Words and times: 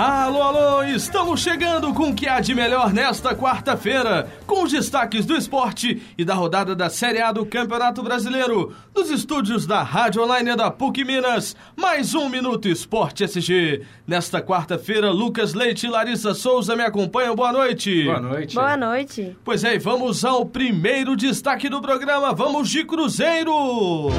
Alô, 0.00 0.40
alô, 0.40 0.84
estamos 0.84 1.40
chegando 1.40 1.92
com 1.92 2.10
o 2.10 2.14
que 2.14 2.28
há 2.28 2.38
de 2.38 2.54
melhor 2.54 2.92
nesta 2.92 3.34
quarta-feira, 3.34 4.28
com 4.46 4.62
os 4.62 4.70
destaques 4.70 5.26
do 5.26 5.34
esporte 5.34 6.00
e 6.16 6.24
da 6.24 6.34
rodada 6.34 6.72
da 6.72 6.88
Série 6.88 7.20
A 7.20 7.32
do 7.32 7.44
Campeonato 7.44 8.00
Brasileiro, 8.00 8.72
dos 8.94 9.10
estúdios 9.10 9.66
da 9.66 9.82
Rádio 9.82 10.22
Online 10.22 10.54
da 10.54 10.70
PUC 10.70 11.04
Minas, 11.04 11.56
mais 11.76 12.14
um 12.14 12.28
Minuto 12.28 12.68
Esporte 12.68 13.24
SG. 13.24 13.82
Nesta 14.06 14.40
quarta-feira, 14.40 15.10
Lucas 15.10 15.52
Leite 15.52 15.86
e 15.86 15.90
Larissa 15.90 16.32
Souza 16.32 16.76
me 16.76 16.84
acompanham. 16.84 17.34
Boa 17.34 17.50
noite. 17.50 18.04
Boa 18.04 18.20
noite. 18.20 18.54
Boa 18.54 18.76
noite. 18.76 19.36
Pois 19.44 19.64
é, 19.64 19.80
vamos 19.80 20.24
ao 20.24 20.46
primeiro 20.46 21.16
destaque 21.16 21.68
do 21.68 21.82
programa. 21.82 22.32
Vamos 22.32 22.70
de 22.70 22.84
Cruzeiro. 22.84 24.12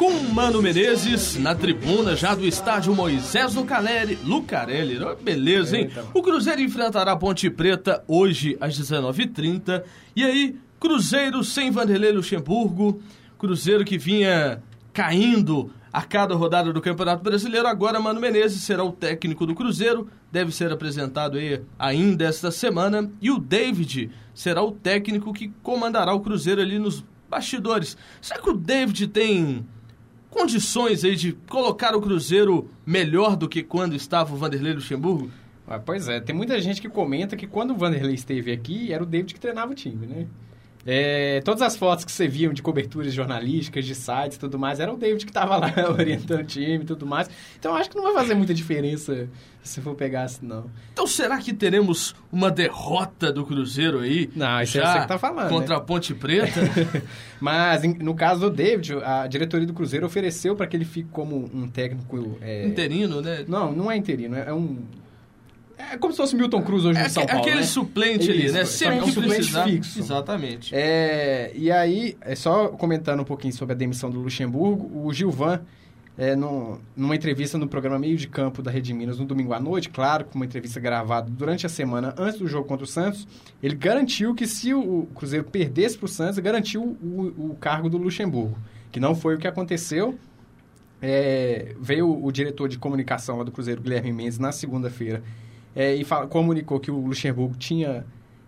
Com 0.00 0.18
Mano 0.32 0.62
Menezes 0.62 1.36
na 1.36 1.54
tribuna 1.54 2.16
já 2.16 2.34
do 2.34 2.46
estádio 2.46 2.94
Moisés 2.94 3.54
Lucarelli. 3.54 4.18
Lucarelli, 4.24 4.98
beleza, 5.22 5.76
hein? 5.76 5.90
O 6.14 6.22
Cruzeiro 6.22 6.62
enfrentará 6.62 7.12
a 7.12 7.16
Ponte 7.16 7.50
Preta 7.50 8.02
hoje 8.08 8.56
às 8.62 8.80
19h30. 8.80 9.84
E 10.16 10.24
aí, 10.24 10.56
Cruzeiro 10.80 11.44
sem 11.44 11.70
Vanderlei 11.70 12.12
Luxemburgo. 12.12 13.02
Cruzeiro 13.36 13.84
que 13.84 13.98
vinha 13.98 14.62
caindo 14.90 15.70
a 15.92 16.00
cada 16.00 16.34
rodada 16.34 16.72
do 16.72 16.80
Campeonato 16.80 17.22
Brasileiro. 17.22 17.68
Agora, 17.68 18.00
Mano 18.00 18.22
Menezes 18.22 18.62
será 18.62 18.82
o 18.82 18.92
técnico 18.92 19.44
do 19.44 19.54
Cruzeiro, 19.54 20.08
deve 20.32 20.50
ser 20.50 20.72
apresentado 20.72 21.36
aí 21.36 21.60
ainda 21.78 22.24
esta 22.24 22.50
semana. 22.50 23.10
E 23.20 23.30
o 23.30 23.38
David 23.38 24.10
será 24.32 24.62
o 24.62 24.72
técnico 24.72 25.30
que 25.34 25.52
comandará 25.62 26.14
o 26.14 26.20
Cruzeiro 26.20 26.62
ali 26.62 26.78
nos 26.78 27.04
bastidores. 27.28 27.98
Será 28.18 28.40
que 28.40 28.48
o 28.48 28.56
David 28.56 29.06
tem 29.08 29.66
condições 30.30 31.04
aí 31.04 31.16
de 31.16 31.32
colocar 31.48 31.94
o 31.94 32.00
Cruzeiro 32.00 32.70
melhor 32.86 33.36
do 33.36 33.48
que 33.48 33.62
quando 33.62 33.94
estava 33.94 34.32
o 34.32 34.36
Vanderlei 34.36 34.72
Luxemburgo? 34.72 35.30
Ah, 35.66 35.78
pois 35.78 36.08
é, 36.08 36.20
tem 36.20 36.34
muita 36.34 36.60
gente 36.60 36.80
que 36.80 36.88
comenta 36.88 37.36
que 37.36 37.46
quando 37.46 37.72
o 37.72 37.76
Vanderlei 37.76 38.14
esteve 38.14 38.50
aqui, 38.50 38.92
era 38.92 39.02
o 39.02 39.06
David 39.06 39.34
que 39.34 39.40
treinava 39.40 39.72
o 39.72 39.74
time, 39.74 40.06
né? 40.06 40.26
É, 40.86 41.40
todas 41.44 41.62
as 41.62 41.76
fotos 41.76 42.04
que 42.04 42.12
você 42.12 42.26
viam 42.26 42.52
de 42.52 42.62
coberturas 42.62 43.12
jornalísticas, 43.12 43.84
de 43.84 43.94
sites 43.94 44.36
e 44.36 44.40
tudo 44.40 44.58
mais, 44.58 44.80
era 44.80 44.92
o 44.92 44.96
David 44.96 45.24
que 45.24 45.30
estava 45.30 45.56
lá 45.56 45.72
orientando 45.92 46.40
o 46.40 46.44
time 46.44 46.84
e 46.84 46.86
tudo 46.86 47.06
mais. 47.06 47.28
Então 47.58 47.74
acho 47.74 47.90
que 47.90 47.96
não 47.96 48.04
vai 48.04 48.14
fazer 48.14 48.34
muita 48.34 48.54
diferença 48.54 49.28
se 49.62 49.80
for 49.80 49.94
pegar 49.94 50.22
assim, 50.22 50.46
não. 50.46 50.70
Então 50.92 51.06
será 51.06 51.38
que 51.38 51.52
teremos 51.52 52.14
uma 52.32 52.50
derrota 52.50 53.30
do 53.30 53.44
Cruzeiro 53.44 54.00
aí? 54.00 54.30
Não, 54.34 54.62
isso 54.62 54.78
é 54.78 54.86
você 54.86 55.00
que 55.00 55.08
tá 55.08 55.18
falando. 55.18 55.50
Contra 55.50 55.74
né? 55.74 55.80
a 55.80 55.84
Ponte 55.84 56.14
Preta? 56.14 56.60
Mas 57.38 57.82
no 57.98 58.14
caso 58.14 58.40
do 58.40 58.50
David, 58.50 58.94
a 59.04 59.26
diretoria 59.26 59.66
do 59.66 59.74
Cruzeiro 59.74 60.06
ofereceu 60.06 60.56
para 60.56 60.66
que 60.66 60.76
ele 60.76 60.86
fique 60.86 61.08
como 61.10 61.48
um 61.52 61.68
técnico. 61.68 62.38
É... 62.40 62.66
Interino, 62.66 63.20
né? 63.20 63.44
Não, 63.46 63.72
não 63.72 63.90
é 63.90 63.96
interino, 63.96 64.36
é 64.36 64.52
um 64.52 64.78
é 65.92 65.98
como 65.98 66.12
se 66.12 66.16
fosse 66.16 66.36
Milton 66.36 66.62
Cruz 66.62 66.84
hoje 66.84 66.98
é, 66.98 67.04
no 67.04 67.10
São 67.10 67.26
Paulo, 67.26 67.42
Aquele 67.42 67.60
né? 67.60 67.66
suplente 67.66 68.30
ali, 68.30 68.50
né? 68.50 68.64
Sempre 68.64 68.98
é 68.98 69.02
um 69.02 69.08
suplente 69.08 69.52
fixo. 69.64 69.98
Exatamente. 69.98 70.74
É, 70.74 71.52
e 71.54 71.70
aí, 71.70 72.16
é 72.20 72.34
só 72.34 72.68
comentando 72.68 73.20
um 73.20 73.24
pouquinho 73.24 73.52
sobre 73.52 73.74
a 73.74 73.76
demissão 73.76 74.10
do 74.10 74.20
Luxemburgo, 74.20 75.06
o 75.06 75.12
Gilvan, 75.12 75.60
é, 76.20 76.36
no, 76.36 76.78
numa 76.94 77.16
entrevista 77.16 77.56
no 77.56 77.66
programa 77.66 77.98
Meio 77.98 78.16
de 78.16 78.28
Campo 78.28 78.60
da 78.60 78.70
Rede 78.70 78.92
Minas 78.92 79.18
no 79.18 79.24
domingo 79.24 79.54
à 79.54 79.58
noite, 79.58 79.88
claro, 79.88 80.26
com 80.26 80.34
uma 80.34 80.44
entrevista 80.44 80.78
gravada 80.78 81.30
durante 81.30 81.64
a 81.64 81.68
semana 81.68 82.14
antes 82.18 82.38
do 82.38 82.46
jogo 82.46 82.68
contra 82.68 82.84
o 82.84 82.86
Santos, 82.86 83.26
ele 83.62 83.74
garantiu 83.74 84.34
que 84.34 84.46
se 84.46 84.74
o 84.74 85.08
Cruzeiro 85.14 85.46
perdesse 85.46 85.96
para 85.96 86.04
o 86.04 86.08
Santos, 86.08 86.38
garantiu 86.38 86.82
o, 86.82 87.52
o 87.52 87.56
cargo 87.58 87.88
do 87.88 87.96
Luxemburgo, 87.96 88.58
que 88.92 89.00
não 89.00 89.14
foi 89.14 89.36
o 89.36 89.38
que 89.38 89.48
aconteceu. 89.48 90.18
É, 91.00 91.74
veio 91.80 92.06
o, 92.06 92.26
o 92.26 92.30
diretor 92.30 92.68
de 92.68 92.76
comunicação 92.76 93.38
lá 93.38 93.44
do 93.44 93.50
Cruzeiro, 93.50 93.80
Guilherme 93.80 94.12
Mendes, 94.12 94.38
na 94.38 94.52
segunda-feira, 94.52 95.22
é, 95.74 95.94
e 95.94 96.04
fala, 96.04 96.26
comunicou 96.26 96.80
que 96.80 96.90
o 96.90 97.06
Luxemburgo 97.06 97.56
tinha 97.56 98.04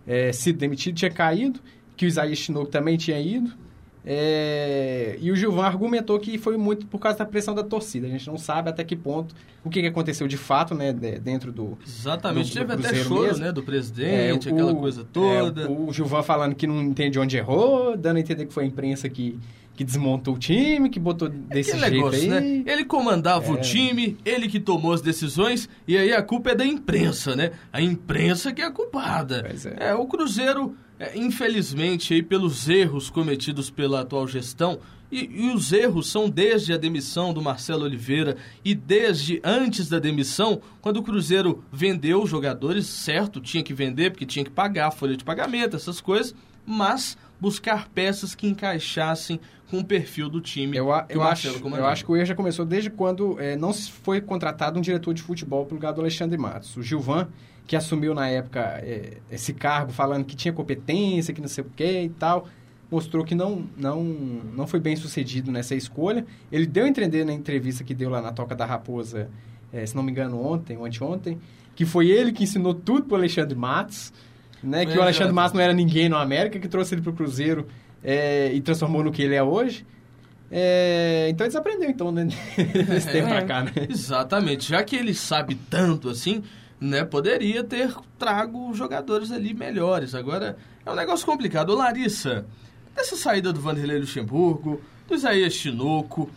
é, 0.06 0.32
sido 0.32 0.58
demitido, 0.58 0.94
tinha 0.96 1.10
caído, 1.10 1.60
que 1.96 2.06
o 2.06 2.08
Isaías 2.08 2.38
Tinoco 2.38 2.66
também 2.66 2.96
tinha 2.96 3.20
ido. 3.20 3.52
É, 4.04 5.16
e 5.20 5.30
o 5.30 5.36
Gilvan 5.36 5.62
argumentou 5.62 6.18
que 6.18 6.36
foi 6.36 6.56
muito 6.56 6.86
por 6.86 6.98
causa 6.98 7.18
da 7.18 7.24
pressão 7.24 7.54
da 7.54 7.62
torcida. 7.62 8.08
A 8.08 8.10
gente 8.10 8.26
não 8.26 8.36
sabe 8.36 8.68
até 8.68 8.82
que 8.82 8.96
ponto 8.96 9.32
o 9.64 9.70
que, 9.70 9.80
que 9.80 9.86
aconteceu 9.86 10.26
de 10.26 10.36
fato, 10.36 10.74
né, 10.74 10.92
dentro 10.92 11.52
do. 11.52 11.78
Exatamente, 11.86 12.50
do, 12.50 12.54
teve 12.54 12.76
do 12.76 12.86
até 12.86 12.96
choro, 12.96 13.22
mesmo. 13.22 13.44
né, 13.44 13.52
do 13.52 13.62
presidente, 13.62 14.48
é, 14.48 14.52
o, 14.52 14.54
aquela 14.54 14.74
coisa 14.74 15.04
toda. 15.04 15.62
É, 15.62 15.68
o 15.68 15.92
Gilvan 15.92 16.22
falando 16.22 16.56
que 16.56 16.66
não 16.66 16.82
entende 16.82 17.16
onde 17.18 17.36
errou, 17.36 17.96
dando 17.96 18.16
a 18.16 18.20
entender 18.20 18.46
que 18.46 18.52
foi 18.52 18.64
a 18.64 18.66
imprensa 18.66 19.08
que 19.08 19.38
que 19.74 19.84
desmontou 19.84 20.34
o 20.34 20.38
time, 20.38 20.90
que 20.90 21.00
botou 21.00 21.28
desse 21.28 21.72
é 21.72 21.78
jeito 21.78 21.94
negócio, 21.94 22.20
aí. 22.20 22.28
Né? 22.28 22.64
Ele 22.66 22.84
comandava 22.84 23.46
é. 23.46 23.50
o 23.50 23.60
time, 23.60 24.16
ele 24.24 24.48
que 24.48 24.60
tomou 24.60 24.92
as 24.92 25.00
decisões, 25.00 25.68
e 25.86 25.96
aí 25.96 26.12
a 26.12 26.22
culpa 26.22 26.50
é 26.50 26.54
da 26.54 26.64
imprensa, 26.64 27.34
né? 27.34 27.52
A 27.72 27.80
imprensa 27.80 28.52
que 28.52 28.60
é 28.60 28.66
a 28.66 28.70
culpada. 28.70 29.50
É. 29.78 29.90
é. 29.90 29.94
o 29.94 30.06
Cruzeiro, 30.06 30.76
é, 30.98 31.18
infelizmente, 31.18 32.12
aí 32.14 32.22
pelos 32.22 32.68
erros 32.68 33.08
cometidos 33.08 33.70
pela 33.70 34.02
atual 34.02 34.28
gestão, 34.28 34.78
e, 35.10 35.28
e, 35.30 35.50
os 35.50 35.74
erros 35.74 36.10
são 36.10 36.30
desde 36.30 36.72
a 36.72 36.78
demissão 36.78 37.34
do 37.34 37.42
Marcelo 37.42 37.84
Oliveira 37.84 38.38
e 38.64 38.74
desde 38.74 39.42
antes 39.44 39.86
da 39.86 39.98
demissão, 39.98 40.62
quando 40.80 40.96
o 40.96 41.02
Cruzeiro 41.02 41.62
vendeu 41.70 42.22
os 42.22 42.30
jogadores, 42.30 42.86
certo, 42.86 43.38
tinha 43.38 43.62
que 43.62 43.74
vender 43.74 44.10
porque 44.10 44.24
tinha 44.24 44.42
que 44.42 44.50
pagar 44.50 44.88
a 44.88 44.90
folha 44.90 45.14
de 45.14 45.22
pagamento, 45.22 45.76
essas 45.76 46.00
coisas, 46.00 46.34
mas 46.64 47.18
buscar 47.38 47.88
peças 47.88 48.34
que 48.34 48.46
encaixassem 48.46 49.38
com 49.72 49.78
o 49.78 49.84
perfil 49.84 50.28
do 50.28 50.38
time. 50.38 50.76
Eu, 50.76 50.88
eu, 51.08 51.22
acho, 51.22 51.48
eu 51.48 51.86
acho 51.86 52.04
que 52.04 52.12
o 52.12 52.14
erro 52.14 52.26
já 52.26 52.34
começou 52.34 52.62
desde 52.66 52.90
quando 52.90 53.40
é, 53.40 53.56
não 53.56 53.72
foi 53.72 54.20
contratado 54.20 54.78
um 54.78 54.82
diretor 54.82 55.14
de 55.14 55.22
futebol 55.22 55.64
pelo 55.64 55.76
lugar 55.76 55.94
do 55.94 56.02
Alexandre 56.02 56.36
Matos. 56.36 56.76
O 56.76 56.82
Gilvan, 56.82 57.28
que 57.66 57.74
assumiu 57.74 58.12
na 58.12 58.28
época 58.28 58.60
é, 58.82 59.16
esse 59.30 59.54
cargo, 59.54 59.90
falando 59.90 60.26
que 60.26 60.36
tinha 60.36 60.52
competência, 60.52 61.32
que 61.32 61.40
não 61.40 61.48
sei 61.48 61.64
o 61.64 61.70
que 61.74 62.02
e 62.02 62.10
tal, 62.10 62.46
mostrou 62.90 63.24
que 63.24 63.34
não, 63.34 63.64
não, 63.74 64.04
não 64.04 64.66
foi 64.66 64.78
bem 64.78 64.94
sucedido 64.94 65.50
nessa 65.50 65.74
escolha. 65.74 66.26
Ele 66.52 66.66
deu 66.66 66.84
a 66.84 66.88
entender 66.88 67.24
na 67.24 67.32
entrevista 67.32 67.82
que 67.82 67.94
deu 67.94 68.10
lá 68.10 68.20
na 68.20 68.30
Toca 68.30 68.54
da 68.54 68.66
Raposa, 68.66 69.30
é, 69.72 69.86
se 69.86 69.96
não 69.96 70.02
me 70.02 70.10
engano, 70.12 70.38
ontem 70.38 70.76
ou 70.76 70.84
anteontem, 70.84 71.40
que 71.74 71.86
foi 71.86 72.10
ele 72.10 72.30
que 72.30 72.44
ensinou 72.44 72.74
tudo 72.74 73.04
para 73.04 73.14
o 73.14 73.16
Alexandre 73.16 73.56
Matos, 73.56 74.12
né? 74.62 74.84
que 74.84 74.98
o 74.98 75.00
Alexandre 75.00 75.32
Matos 75.32 75.54
não 75.54 75.62
era 75.62 75.72
ninguém 75.72 76.10
no 76.10 76.16
América, 76.16 76.58
que 76.58 76.68
trouxe 76.68 76.94
ele 76.94 77.00
para 77.00 77.10
o 77.10 77.14
Cruzeiro 77.14 77.66
é, 78.02 78.52
e 78.52 78.60
transformou 78.60 79.04
no 79.04 79.12
que 79.12 79.22
ele 79.22 79.34
é 79.34 79.42
hoje. 79.42 79.86
É, 80.50 81.28
então 81.30 81.46
eles 81.46 81.56
aprenderam, 81.56 81.90
então, 81.90 82.12
né? 82.12 82.28
Desse 82.86 83.10
tempo 83.10 83.28
pra 83.28 83.42
cá, 83.42 83.62
né? 83.62 83.72
Exatamente. 83.88 84.68
Já 84.68 84.84
que 84.84 84.96
ele 84.96 85.14
sabe 85.14 85.54
tanto 85.54 86.10
assim, 86.10 86.42
né? 86.78 87.04
Poderia 87.04 87.64
ter 87.64 87.94
trago 88.18 88.74
jogadores 88.74 89.30
ali 89.30 89.54
melhores. 89.54 90.14
Agora, 90.14 90.58
é 90.84 90.90
um 90.90 90.94
negócio 90.94 91.24
complicado. 91.24 91.70
Ô, 91.70 91.74
Larissa, 91.74 92.44
dessa 92.94 93.16
saída 93.16 93.52
do 93.52 93.60
Vanderlei 93.60 93.98
Luxemburgo, 93.98 94.82
do 95.08 95.14
Isaías 95.14 95.54
Chinoco, 95.54 96.30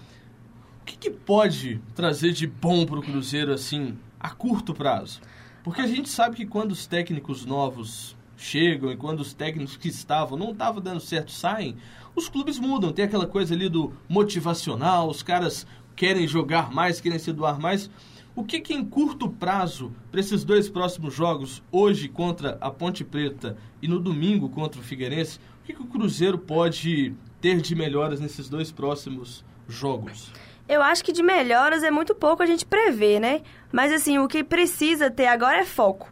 o 0.81 0.85
que, 0.85 0.95
que 0.97 1.09
pode 1.09 1.81
trazer 1.93 2.31
de 2.31 2.47
bom 2.47 2.85
pro 2.85 3.01
Cruzeiro, 3.01 3.51
assim, 3.51 3.97
a 4.19 4.29
curto 4.29 4.73
prazo? 4.73 5.19
Porque 5.63 5.81
a 5.81 5.87
gente 5.87 6.09
sabe 6.09 6.35
que 6.35 6.45
quando 6.45 6.71
os 6.71 6.85
técnicos 6.85 7.43
novos 7.43 8.15
chegam 8.45 8.91
e 8.91 8.95
quando 8.95 9.19
os 9.19 9.33
técnicos 9.33 9.75
que 9.75 9.87
estavam 9.87 10.37
não 10.37 10.51
estavam 10.51 10.81
dando 10.81 10.99
certo 10.99 11.31
saem, 11.31 11.75
os 12.15 12.29
clubes 12.29 12.59
mudam. 12.59 12.93
Tem 12.93 13.05
aquela 13.05 13.27
coisa 13.27 13.53
ali 13.53 13.67
do 13.67 13.91
motivacional, 14.07 15.09
os 15.09 15.23
caras 15.23 15.65
querem 15.95 16.27
jogar 16.27 16.71
mais, 16.71 17.01
querem 17.01 17.19
se 17.19 17.33
doar 17.33 17.59
mais. 17.59 17.89
O 18.35 18.43
que, 18.43 18.59
que 18.59 18.73
em 18.73 18.83
curto 18.83 19.29
prazo, 19.29 19.93
para 20.11 20.19
esses 20.19 20.43
dois 20.43 20.69
próximos 20.69 21.13
jogos, 21.13 21.63
hoje 21.71 22.07
contra 22.07 22.57
a 22.59 22.69
Ponte 22.69 23.03
Preta 23.03 23.57
e 23.81 23.87
no 23.87 23.99
domingo 23.99 24.49
contra 24.49 24.79
o 24.79 24.83
Figueirense, 24.83 25.39
o 25.61 25.65
que, 25.65 25.73
que 25.73 25.81
o 25.81 25.87
Cruzeiro 25.87 26.37
pode 26.37 27.15
ter 27.39 27.61
de 27.61 27.73
melhoras 27.75 28.19
nesses 28.19 28.49
dois 28.49 28.71
próximos 28.71 29.43
jogos? 29.67 30.31
Eu 30.67 30.81
acho 30.81 31.03
que 31.03 31.13
de 31.13 31.23
melhoras 31.23 31.83
é 31.83 31.91
muito 31.91 32.13
pouco 32.13 32.43
a 32.43 32.45
gente 32.45 32.65
prever, 32.65 33.19
né? 33.19 33.41
Mas 33.71 33.91
assim, 33.91 34.17
o 34.17 34.27
que 34.27 34.43
precisa 34.43 35.09
ter 35.09 35.27
agora 35.27 35.59
é 35.59 35.65
foco. 35.65 36.11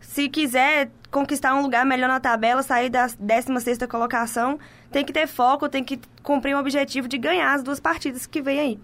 Se 0.00 0.28
quiser 0.28 0.90
conquistar 1.12 1.54
um 1.54 1.62
lugar 1.62 1.84
melhor 1.84 2.08
na 2.08 2.18
tabela, 2.18 2.62
sair 2.62 2.88
da 2.88 3.06
16ª 3.06 3.86
colocação, 3.86 4.58
tem 4.90 5.04
que 5.04 5.12
ter 5.12 5.28
foco, 5.28 5.68
tem 5.68 5.84
que 5.84 6.00
cumprir 6.22 6.56
um 6.56 6.58
objetivo 6.58 7.06
de 7.06 7.18
ganhar 7.18 7.54
as 7.54 7.62
duas 7.62 7.78
partidas 7.78 8.26
que 8.26 8.40
vem 8.40 8.58
aí. 8.58 8.80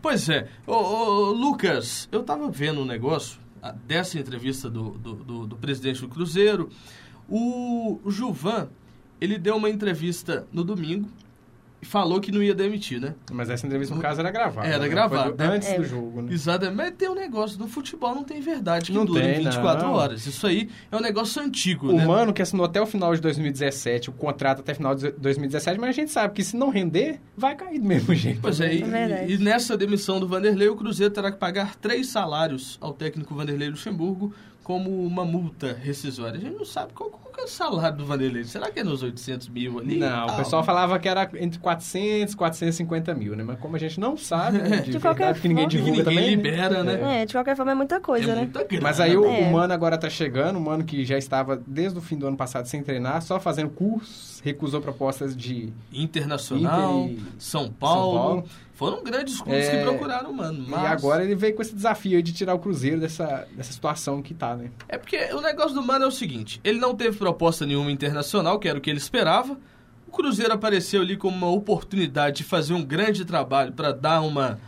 Pois 0.00 0.28
é. 0.28 0.48
Ô, 0.66 0.74
ô, 0.74 1.32
Lucas, 1.32 2.08
eu 2.12 2.22
tava 2.22 2.48
vendo 2.50 2.80
um 2.82 2.84
negócio 2.84 3.40
dessa 3.84 4.18
entrevista 4.18 4.70
do, 4.70 4.90
do, 4.90 5.14
do, 5.14 5.46
do 5.48 5.56
presidente 5.56 6.00
do 6.00 6.08
Cruzeiro. 6.08 6.70
O, 7.28 7.98
o 8.04 8.10
Juvan, 8.10 8.68
ele 9.20 9.36
deu 9.36 9.56
uma 9.56 9.68
entrevista 9.68 10.46
no 10.52 10.62
domingo 10.62 11.08
falou 11.84 12.20
que 12.20 12.32
não 12.32 12.42
ia 12.42 12.54
demitir, 12.54 13.00
né? 13.00 13.14
Mas 13.32 13.48
essa 13.50 13.66
entrevista, 13.66 13.94
no 13.94 14.00
caso, 14.00 14.20
era 14.20 14.30
gravada. 14.30 14.66
Era 14.66 14.78
né? 14.82 14.88
gravada, 14.88 15.34
Foi? 15.46 15.56
Antes 15.56 15.68
É. 15.68 15.76
do 15.78 15.84
jogo, 15.84 16.22
né? 16.22 16.32
Exatamente. 16.32 16.76
Mas 16.76 16.90
tem 16.96 17.08
um 17.08 17.14
negócio, 17.14 17.58
no 17.58 17.68
futebol 17.68 18.14
não 18.14 18.24
tem 18.24 18.40
verdade 18.40 18.86
que 18.86 18.92
Não 18.92 19.04
dure 19.04 19.22
tem, 19.22 19.44
24 19.44 19.86
não. 19.86 19.92
horas. 19.94 20.26
Isso 20.26 20.46
aí 20.46 20.68
é 20.90 20.96
um 20.96 21.00
negócio 21.00 21.40
antigo, 21.42 21.88
O 21.88 21.92
né? 21.96 22.06
Mano 22.06 22.32
que 22.32 22.42
assinou 22.42 22.64
até 22.66 22.80
o 22.80 22.86
final 22.86 23.14
de 23.14 23.20
2017, 23.20 24.10
o 24.10 24.12
contrato 24.12 24.60
até 24.60 24.72
o 24.72 24.76
final 24.76 24.94
de 24.94 25.10
2017, 25.12 25.78
mas 25.78 25.90
a 25.90 25.92
gente 25.92 26.10
sabe 26.10 26.34
que 26.34 26.42
se 26.42 26.56
não 26.56 26.70
render, 26.70 27.20
vai 27.36 27.54
cair 27.54 27.78
do 27.78 27.86
mesmo 27.86 28.12
jeito. 28.14 28.40
Pois 28.40 28.60
é, 28.60 28.74
e, 28.74 28.82
É 28.82 28.84
verdade. 28.86 29.32
e 29.32 29.38
nessa 29.38 29.76
demissão 29.76 30.18
do 30.18 30.26
Vanderlei, 30.26 30.68
o 30.68 30.76
Cruzeiro 30.76 31.12
terá 31.12 31.30
que 31.30 31.38
pagar 31.38 31.76
três 31.76 32.08
salários 32.08 32.78
ao 32.80 32.92
técnico 32.92 33.34
Vanderlei 33.34 33.68
Luxemburgo 33.70 34.32
como 34.64 34.90
uma 35.06 35.24
multa 35.24 35.78
rescisória. 35.80 36.38
A 36.38 36.40
gente 36.40 36.56
não 36.56 36.64
sabe 36.64 36.92
qual, 36.94 37.10
qual 37.10 37.32
é 37.38 37.42
o 37.42 37.46
salário 37.48 37.96
do 37.98 38.04
Vanderlei. 38.06 38.42
Será 38.44 38.70
que 38.70 38.80
é 38.80 38.84
nos 38.84 39.02
800 39.02 39.48
mil 39.50 39.78
ali? 39.78 39.98
Não, 39.98 40.26
o 40.26 40.30
Ah, 40.30 40.36
pessoal 40.36 40.64
falava 40.64 40.98
que 40.98 41.06
era 41.08 41.30
entre 41.38 41.58
400 41.60 42.32
e 42.32 42.36
450 42.36 43.14
mil, 43.14 43.36
né? 43.36 43.44
Mas 43.44 43.58
como 43.60 43.76
a 43.76 43.78
gente 43.78 44.00
não 44.00 44.16
sabe, 44.16 44.58
né, 44.58 44.78
de, 44.82 44.92
De 44.92 44.98
qualquer 45.00 45.24
verdade, 45.34 45.40
que 45.42 45.48
ninguém 45.48 45.64
forma. 45.70 45.84
divulga 45.84 46.10
Ninguém 46.10 46.14
também, 46.24 46.30
libera, 46.34 46.82
né? 46.82 47.22
É, 47.22 47.26
de 47.26 47.32
qualquer 47.34 47.54
forma 47.56 47.72
é 47.72 47.74
muita 47.74 48.00
coisa, 48.00 48.32
é 48.32 48.34
né? 48.34 48.40
muita 48.42 48.64
grana. 48.64 48.82
Mas 48.82 48.98
aí 49.00 49.16
o, 49.16 49.24
É. 49.26 49.40
o 49.48 49.52
Mano 49.52 49.72
agora 49.74 49.98
tá 49.98 50.08
chegando, 50.08 50.56
o 50.56 50.60
Mano 50.60 50.82
que 50.82 51.04
já 51.04 51.18
estava 51.18 51.62
desde 51.66 51.98
o 51.98 52.02
fim 52.02 52.16
do 52.16 52.26
ano 52.26 52.36
passado 52.36 52.66
sem 52.66 52.82
treinar, 52.82 53.20
só 53.22 53.38
fazendo 53.38 53.68
cursos, 53.70 54.40
recusou 54.42 54.80
propostas 54.80 55.36
de... 55.36 55.70
Internacional, 55.92 57.00
Inter 57.04 57.16
e- 57.16 57.22
São, 57.38 57.70
Paulo, 57.70 58.12
São 58.12 58.18
Paulo. 58.22 58.44
Foram 58.74 59.02
grandes 59.04 59.40
clubes 59.40 59.66
É, 59.66 59.76
que 59.78 59.82
procuraram, 59.84 60.32
mano. 60.32 60.64
Mas 60.68 60.82
E 60.82 60.86
agora 60.86 61.22
ele 61.24 61.34
veio 61.36 61.54
com 61.54 61.62
esse 61.62 61.74
desafio 61.74 62.20
de 62.22 62.32
tirar 62.32 62.54
o 62.54 62.58
Cruzeiro 62.58 63.00
dessa, 63.00 63.46
dessa 63.56 63.72
situação 63.72 64.20
que 64.20 64.34
tá, 64.34 64.56
né? 64.56 64.70
É 64.88 64.98
porque 64.98 65.16
o 65.32 65.40
negócio 65.40 65.74
do 65.74 65.82
Mano 65.82 66.04
é 66.04 66.08
o 66.08 66.10
seguinte: 66.10 66.60
ele 66.64 66.78
não 66.80 66.94
teve 66.94 67.16
proposta 67.16 67.64
nenhuma 67.64 67.90
internacional, 67.92 68.58
que 68.58 68.68
era 68.68 68.76
o 68.76 68.80
que 68.80 68.90
ele 68.90 68.98
esperava. 68.98 69.56
O 70.08 70.10
Cruzeiro 70.10 70.52
apareceu 70.52 71.02
ali 71.02 71.16
como 71.16 71.36
uma 71.36 71.50
oportunidade 71.50 72.38
de 72.38 72.44
fazer 72.44 72.74
um 72.74 72.84
grande 72.84 73.24
trabalho 73.24 73.72
para 73.72 73.92
dar 73.92 74.20
uma, 74.22 74.58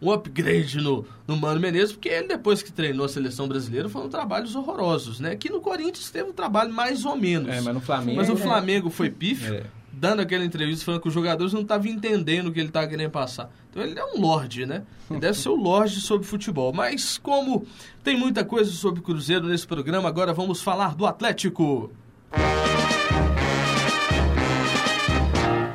um 0.00 0.10
upgrade 0.12 0.78
no, 0.78 1.04
no 1.26 1.36
Mano 1.36 1.60
Menezes, 1.60 1.92
porque 1.92 2.08
ele, 2.08 2.28
depois 2.28 2.62
que 2.62 2.72
treinou 2.72 3.06
a 3.06 3.08
seleção 3.08 3.46
brasileira, 3.48 3.88
foram 3.88 4.08
trabalhos 4.08 4.54
horrorosos, 4.54 5.18
né? 5.20 5.32
Aqui 5.32 5.50
no 5.50 5.60
Corinthians 5.60 6.10
teve 6.10 6.30
um 6.30 6.32
trabalho 6.32 6.72
mais 6.72 7.04
ou 7.04 7.16
menos. 7.16 7.48
É, 7.48 7.60
mas 7.60 7.74
no 7.74 7.80
Flamengo... 7.80 8.16
Mas 8.16 8.28
o 8.28 8.32
É. 8.32 8.36
Flamengo 8.36 8.90
foi 8.90 9.10
pífio, 9.10 9.54
É. 9.54 9.62
dando 9.96 10.20
aquela 10.20 10.44
entrevista 10.44 10.84
falando 10.84 11.00
que 11.00 11.08
os 11.08 11.14
jogadores 11.14 11.52
não 11.52 11.62
estavam 11.62 11.86
entendendo 11.86 12.48
o 12.48 12.52
que 12.52 12.60
ele 12.60 12.68
estava 12.68 12.86
querendo 12.86 13.10
passar. 13.10 13.50
Então 13.70 13.82
ele 13.82 13.98
é 13.98 14.04
um 14.04 14.20
lorde, 14.20 14.66
né? 14.66 14.82
Ele 15.10 15.18
deve 15.18 15.38
ser 15.38 15.48
o 15.48 15.56
lorde 15.56 16.00
sobre 16.02 16.26
futebol. 16.26 16.72
Mas 16.72 17.16
como 17.16 17.66
tem 18.04 18.16
muita 18.16 18.44
coisa 18.44 18.70
sobre 18.70 19.00
Cruzeiro 19.00 19.46
nesse 19.46 19.66
programa, 19.66 20.08
agora 20.08 20.34
vamos 20.34 20.62
falar 20.62 20.94
do 20.94 21.06
Atlético. 21.06 21.90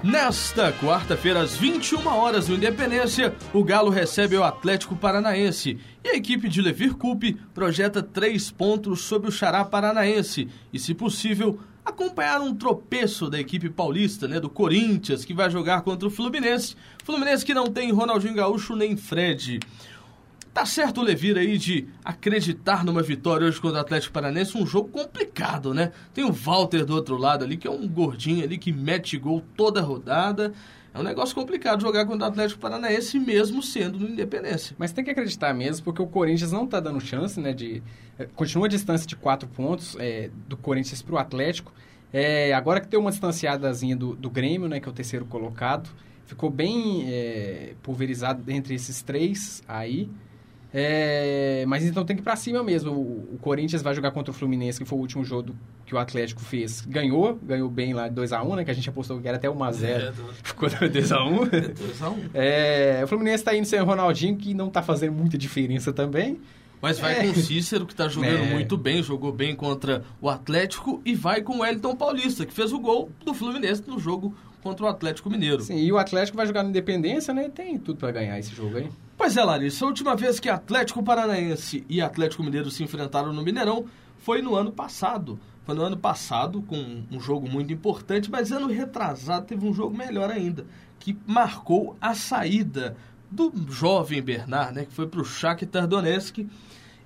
Nesta 0.03 0.74
quarta-feira, 0.74 1.41
às 1.41 1.56
21 1.56 2.06
horas 2.07 2.47
no 2.47 2.56
Independência, 2.56 3.33
o 3.53 3.63
Galo 3.63 3.89
recebe 3.89 4.35
o 4.35 4.44
Atlético 4.44 4.95
Paranaense. 4.95 5.79
E 6.03 6.09
a 6.09 6.15
equipe 6.15 6.50
de 6.50 6.62
Levir 6.62 6.95
Coupe 6.95 7.39
projeta 7.53 8.03
três 8.03 8.51
pontos 8.51 9.01
sobre 9.01 9.29
o 9.29 9.31
Xará 9.31 9.63
Paranaense. 9.63 10.50
E, 10.74 10.77
se 10.77 10.94
possível, 10.94 11.59
acompanhar 11.86 12.42
um 12.42 12.56
tropeço 12.56 13.30
da 13.30 13.39
equipe 13.39 13.69
paulista, 13.69 14.28
né, 14.28 14.39
do 14.39 14.50
Corinthians, 14.50 15.25
que 15.25 15.33
vai 15.33 15.50
jogar 15.50 15.81
contra 15.81 16.07
o 16.07 16.12
Fluminense. 16.12 16.75
Fluminense 17.04 17.45
que 17.45 17.54
não 17.54 17.68
tem 17.68 17.92
Ronaldinho 17.92 18.36
Gaúcho 18.36 18.75
nem 18.75 18.95
Fred. 18.95 19.60
Tá 20.53 20.65
certo 20.65 21.00
o 21.00 21.03
Levir 21.03 21.38
aí 21.38 21.57
de 21.57 21.88
acreditar 22.03 22.83
numa 22.83 23.01
vitória 23.01 23.48
hoje 23.48 23.59
contra 23.59 23.77
o 23.77 23.81
Atlético 23.81 24.13
Paranense, 24.13 24.57
um 24.57 24.68
jogo 24.68 24.89
complicado, 24.89 25.74
né? 25.74 25.94
Tem 26.13 26.25
o 26.25 26.31
Walter 26.31 26.86
do 26.86 26.94
outro 26.94 27.15
lado 27.15 27.45
ali, 27.45 27.56
que 27.56 27.68
é 27.68 27.71
um 27.71 27.88
gordinho 27.88 28.44
ali 28.44 28.57
que 28.57 28.74
mete 28.74 29.18
gol 29.18 29.42
toda 29.56 29.80
rodada. 29.80 30.51
É 30.94 31.00
um 31.00 31.03
negócio 31.03 31.33
complicado 31.33 31.81
jogar 31.81 32.06
contra 32.06 32.27
o 32.27 32.30
Atlético 32.30 32.59
Paranaense, 32.59 33.18
mesmo 33.18 33.63
sendo 33.63 33.98
no 33.98 34.09
Independência. 34.09 34.75
Mas 34.77 34.92
tem 34.92 35.06
que 35.06 35.12
acreditar 35.12 35.53
mesmo, 35.53 35.86
porque 35.86 36.01
o 36.01 36.07
Corinthians 36.07 36.51
não 36.51 36.68
tá 36.68 36.81
dando 36.81 37.00
chance, 37.00 37.39
né? 37.39 37.53
De, 37.53 37.81
eh, 38.19 38.27
continua 38.36 38.65
a 38.65 38.69
distância 38.69 39.07
de 39.07 39.15
quatro 39.15 39.48
pontos 39.48 39.95
eh, 40.00 40.30
do 40.50 40.57
Corinthians 40.57 41.01
pro 41.01 41.18
Atlético. 41.18 41.71
É, 42.12 42.51
agora 42.51 42.81
que 42.81 42.89
tem 42.89 43.00
uma 43.00 43.09
distanciadazinha 43.09 43.95
do, 43.95 44.18
do 44.18 44.30
Grêmio, 44.30 44.68
né? 44.68 44.81
Que 44.81 44.89
é 44.89 44.92
o 44.92 44.94
terceiro 44.94 45.25
colocado. 45.25 45.89
Ficou 46.25 46.50
bem 46.50 47.06
eh, 47.07 47.74
pulverizado 47.81 48.51
entre 48.51 48.75
esses 48.75 49.01
três 49.01 49.63
aí. 49.65 50.09
É, 50.73 51.65
mas 51.68 51.83
então 51.85 52.06
tem 52.06 52.15
que 52.15 52.21
ir 52.21 52.23
pra 52.23 52.35
cima 52.35 52.63
mesmo. 52.63 52.91
O, 52.91 53.35
o 53.35 53.38
Corinthians 53.41 53.81
vai 53.81 53.94
jogar 53.94 54.12
contra 54.12 54.31
o 54.31 54.33
Fluminense, 54.33 54.79
que 54.79 54.85
foi 54.85 54.97
o 54.97 55.01
último 55.01 55.23
jogo 55.25 55.53
que 55.85 55.94
o 55.94 55.97
Atlético 55.97 56.41
fez. 56.41 56.81
Ganhou, 56.81 57.38
ganhou 57.44 57.69
bem 57.69 57.94
lá 57.94 58.09
2x1, 58.09 58.56
né? 58.56 58.63
Que 58.65 58.71
a 58.71 58.73
gente 58.73 58.89
apostou 58.89 59.19
que 59.19 59.27
era 59.27 59.38
até 59.38 59.50
1x0. 59.50 60.13
Ficou 60.44 60.69
2x1. 60.69 61.50
2x1. 61.73 62.29
É, 62.33 63.01
o 63.03 63.07
Fluminense 63.07 63.44
tá 63.44 63.56
indo 63.56 63.65
sem 63.65 63.81
o 63.81 63.85
Ronaldinho, 63.85 64.38
que 64.38 64.53
não 64.53 64.69
tá 64.69 64.81
fazendo 64.81 65.13
muita 65.13 65.38
diferença 65.38 65.91
também. 65.91 66.39
Mas 66.81 66.97
vai 66.97 67.19
É. 67.19 67.24
com 67.24 67.29
o 67.29 67.35
Cícero, 67.35 67.85
que 67.85 67.94
tá 67.94 68.07
jogando 68.07 68.39
É. 68.50 68.53
muito 68.53 68.75
bem, 68.77 69.03
jogou 69.03 69.31
bem 69.31 69.56
contra 69.56 70.03
o 70.19 70.27
Atlético, 70.29 71.00
e 71.06 71.13
vai 71.13 71.41
com 71.41 71.57
o 71.57 71.59
Wellington 71.59 71.95
Paulista, 71.95 72.44
que 72.45 72.53
fez 72.53 72.71
o 72.74 72.79
gol 72.79 73.12
do 73.24 73.33
Fluminense 73.35 73.83
no 73.88 74.00
jogo 74.00 74.33
contra 74.63 74.85
o 74.85 74.89
Atlético 74.89 75.29
Mineiro. 75.29 75.62
Sim, 75.62 75.77
e 75.77 75.91
o 75.91 75.97
Atlético 75.97 76.38
vai 76.38 76.47
jogar 76.47 76.63
no 76.63 76.69
Independência, 76.69 77.33
né? 77.33 77.50
Tem 77.53 77.77
tudo 77.77 77.97
pra 77.97 78.12
ganhar 78.12 78.39
esse 78.39 78.56
jogo 78.56 78.77
aí. 78.77 78.89
Pois 79.21 79.38
é, 79.38 79.44
Larissa, 79.44 79.85
a 79.85 79.88
última 79.88 80.15
vez 80.15 80.39
que 80.39 80.50
Atlético 80.50 81.03
Paranaense 81.03 81.85
e 81.88 82.01
Atlético 82.01 82.41
Mineiro 82.41 82.71
se 82.71 82.83
enfrentaram 82.83 83.31
no 83.31 83.44
Mineirão 83.44 83.85
foi 84.18 84.41
no 84.41 84.56
ano 84.56 84.71
passado. 84.71 85.39
Foi 85.63 85.75
no 85.75 85.83
ano 85.83 85.95
passado, 85.95 86.63
com 86.63 87.03
um 87.12 87.19
jogo 87.19 87.47
muito 87.47 87.71
importante, 87.71 88.31
mas 88.31 88.51
ano 88.51 88.65
retrasado 88.65 89.45
teve 89.45 89.63
um 89.63 89.75
jogo 89.75 89.95
melhor 89.95 90.31
ainda, 90.31 90.65
que 91.00 91.15
marcou 91.27 91.95
a 92.01 92.15
saída 92.15 92.97
do 93.29 93.53
jovem 93.69 94.23
Bernard, 94.23 94.73
né, 94.73 94.85
que 94.85 94.91
foi 94.91 95.06
para 95.06 95.21
o 95.21 95.24
Shakhtar 95.24 95.85
Donetsk, 95.85 96.50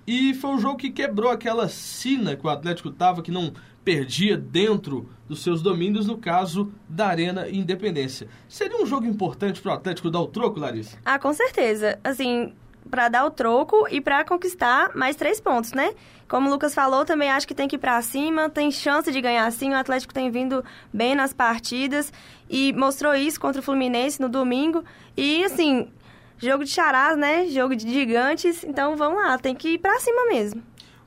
e 0.07 0.33
foi 0.35 0.51
um 0.51 0.59
jogo 0.59 0.77
que 0.77 0.91
quebrou 0.91 1.29
aquela 1.29 1.67
sina 1.67 2.37
que 2.37 2.47
o 2.47 2.49
Atlético 2.49 2.91
tava, 2.91 3.21
que 3.21 3.29
não 3.29 3.51
perdia 3.85 4.35
dentro 4.35 5.07
dos 5.29 5.43
seus 5.43 5.61
domínios, 5.61 6.07
no 6.07 6.17
caso 6.17 6.73
da 6.89 7.07
Arena 7.07 7.47
Independência. 7.47 8.27
Seria 8.49 8.81
um 8.81 8.85
jogo 8.85 9.05
importante 9.05 9.61
para 9.61 9.71
o 9.71 9.75
Atlético 9.75 10.09
dar 10.09 10.19
o 10.19 10.27
troco, 10.27 10.59
Larissa? 10.59 10.97
Ah, 11.05 11.19
com 11.19 11.31
certeza. 11.31 11.99
Assim, 12.03 12.53
pra 12.89 13.07
dar 13.09 13.25
o 13.25 13.31
troco 13.31 13.87
e 13.89 14.01
pra 14.01 14.25
conquistar 14.25 14.95
mais 14.95 15.15
três 15.15 15.39
pontos, 15.39 15.71
né? 15.71 15.93
Como 16.27 16.47
o 16.47 16.51
Lucas 16.51 16.73
falou, 16.73 17.05
também 17.05 17.29
acho 17.29 17.47
que 17.47 17.53
tem 17.53 17.67
que 17.67 17.75
ir 17.75 17.79
pra 17.79 18.01
cima, 18.01 18.49
tem 18.49 18.71
chance 18.71 19.11
de 19.11 19.21
ganhar 19.21 19.49
sim. 19.51 19.71
O 19.71 19.75
Atlético 19.75 20.13
tem 20.13 20.31
vindo 20.31 20.65
bem 20.91 21.13
nas 21.13 21.31
partidas 21.31 22.11
e 22.49 22.73
mostrou 22.73 23.13
isso 23.13 23.39
contra 23.39 23.61
o 23.61 23.63
Fluminense 23.63 24.19
no 24.19 24.27
domingo. 24.27 24.83
E, 25.15 25.43
assim, 25.43 25.91
jogo 26.39 26.63
de 26.63 26.71
charás, 26.71 27.17
né? 27.17 27.47
Jogo 27.47 27.75
de 27.75 27.91
gigantes. 27.91 28.63
Então, 28.63 28.95
vamos 28.95 29.23
lá, 29.23 29.37
tem 29.37 29.53
que 29.53 29.73
ir 29.73 29.77
pra 29.77 29.99
cima 29.99 30.25
mesmo. 30.25 30.63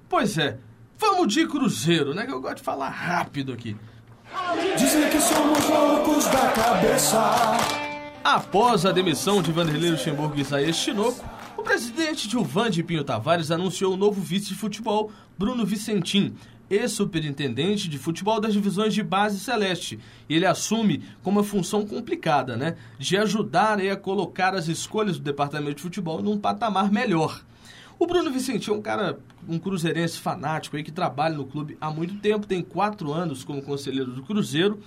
Pois 0.09 0.39
é, 0.39 0.57
vamos 0.99 1.33
de 1.33 1.47
Cruzeiro, 1.47 2.13
né? 2.13 2.27
Que 2.27 2.33
eu 2.33 2.41
gosto 2.41 2.57
de 2.59 2.63
falar 2.63 2.89
rápido 2.89 3.53
aqui. 3.53 3.77
Dizem 4.77 5.09
que 5.09 5.21
somos 5.21 5.69
loucos 5.69 6.25
da 6.27 6.51
cabeça. 6.51 7.19
Após 8.23 8.85
a 8.85 8.93
demissão 8.93 9.41
de 9.41 9.53
Vanderlei 9.53 9.91
Luxemburgo 9.91 10.37
e 10.37 10.41
Isaías 10.41 10.77
Chinoco, 10.77 11.25
o 11.57 11.63
presidente 11.63 12.29
Gilvan 12.29 12.71
de 12.71 12.83
Pinho 12.83 13.05
Tavares 13.05 13.51
anunciou 13.51 13.95
o 13.95 13.97
novo 13.97 14.21
vice 14.21 14.49
de 14.49 14.55
futebol, 14.55 15.11
Bruno 15.39 15.65
Vicentim, 15.65 16.35
ex-superintendente 16.69 17.89
de 17.89 17.99
futebol 17.99 18.41
das 18.41 18.53
divisões 18.53 18.93
de 18.93 19.03
base 19.03 19.41
celeste. 19.41 19.99
Ele 20.29 20.45
assume 20.45 21.03
com 21.23 21.31
uma 21.31 21.43
função 21.43 21.87
complicada, 21.87 22.57
né? 22.57 22.77
De 22.99 23.17
ajudar 23.17 23.79
aí 23.79 23.89
a 23.89 23.97
colocar 23.97 24.55
as 24.55 24.69
escolhas 24.69 25.17
do 25.17 25.25
departamento 25.25 25.77
de 25.77 25.83
futebol 25.83 26.23
num 26.23 26.39
patamar 26.39 26.93
melhor. 26.93 27.43
O 27.99 28.07
Bruno 28.07 28.31
Vicentim 28.31 28.71
é 28.71 28.75
um 28.75 28.81
cara, 28.81 29.19
um 29.49 29.59
cruzeirense 29.59 30.19
fanático 30.19 30.77
aí 30.77 30.85
que 30.85 30.93
trabalha 30.93 31.35
no 31.35 31.45
clube 31.45 31.77
há 31.81 31.91
muito 31.91 32.15
tempo, 32.19 32.47
tem 32.47 32.63
quatro 32.63 33.13
anos 33.13 33.43
como 33.43 33.61
conselheiro 33.61 34.13
do 34.13 34.23
Cruzeiro 34.23 34.81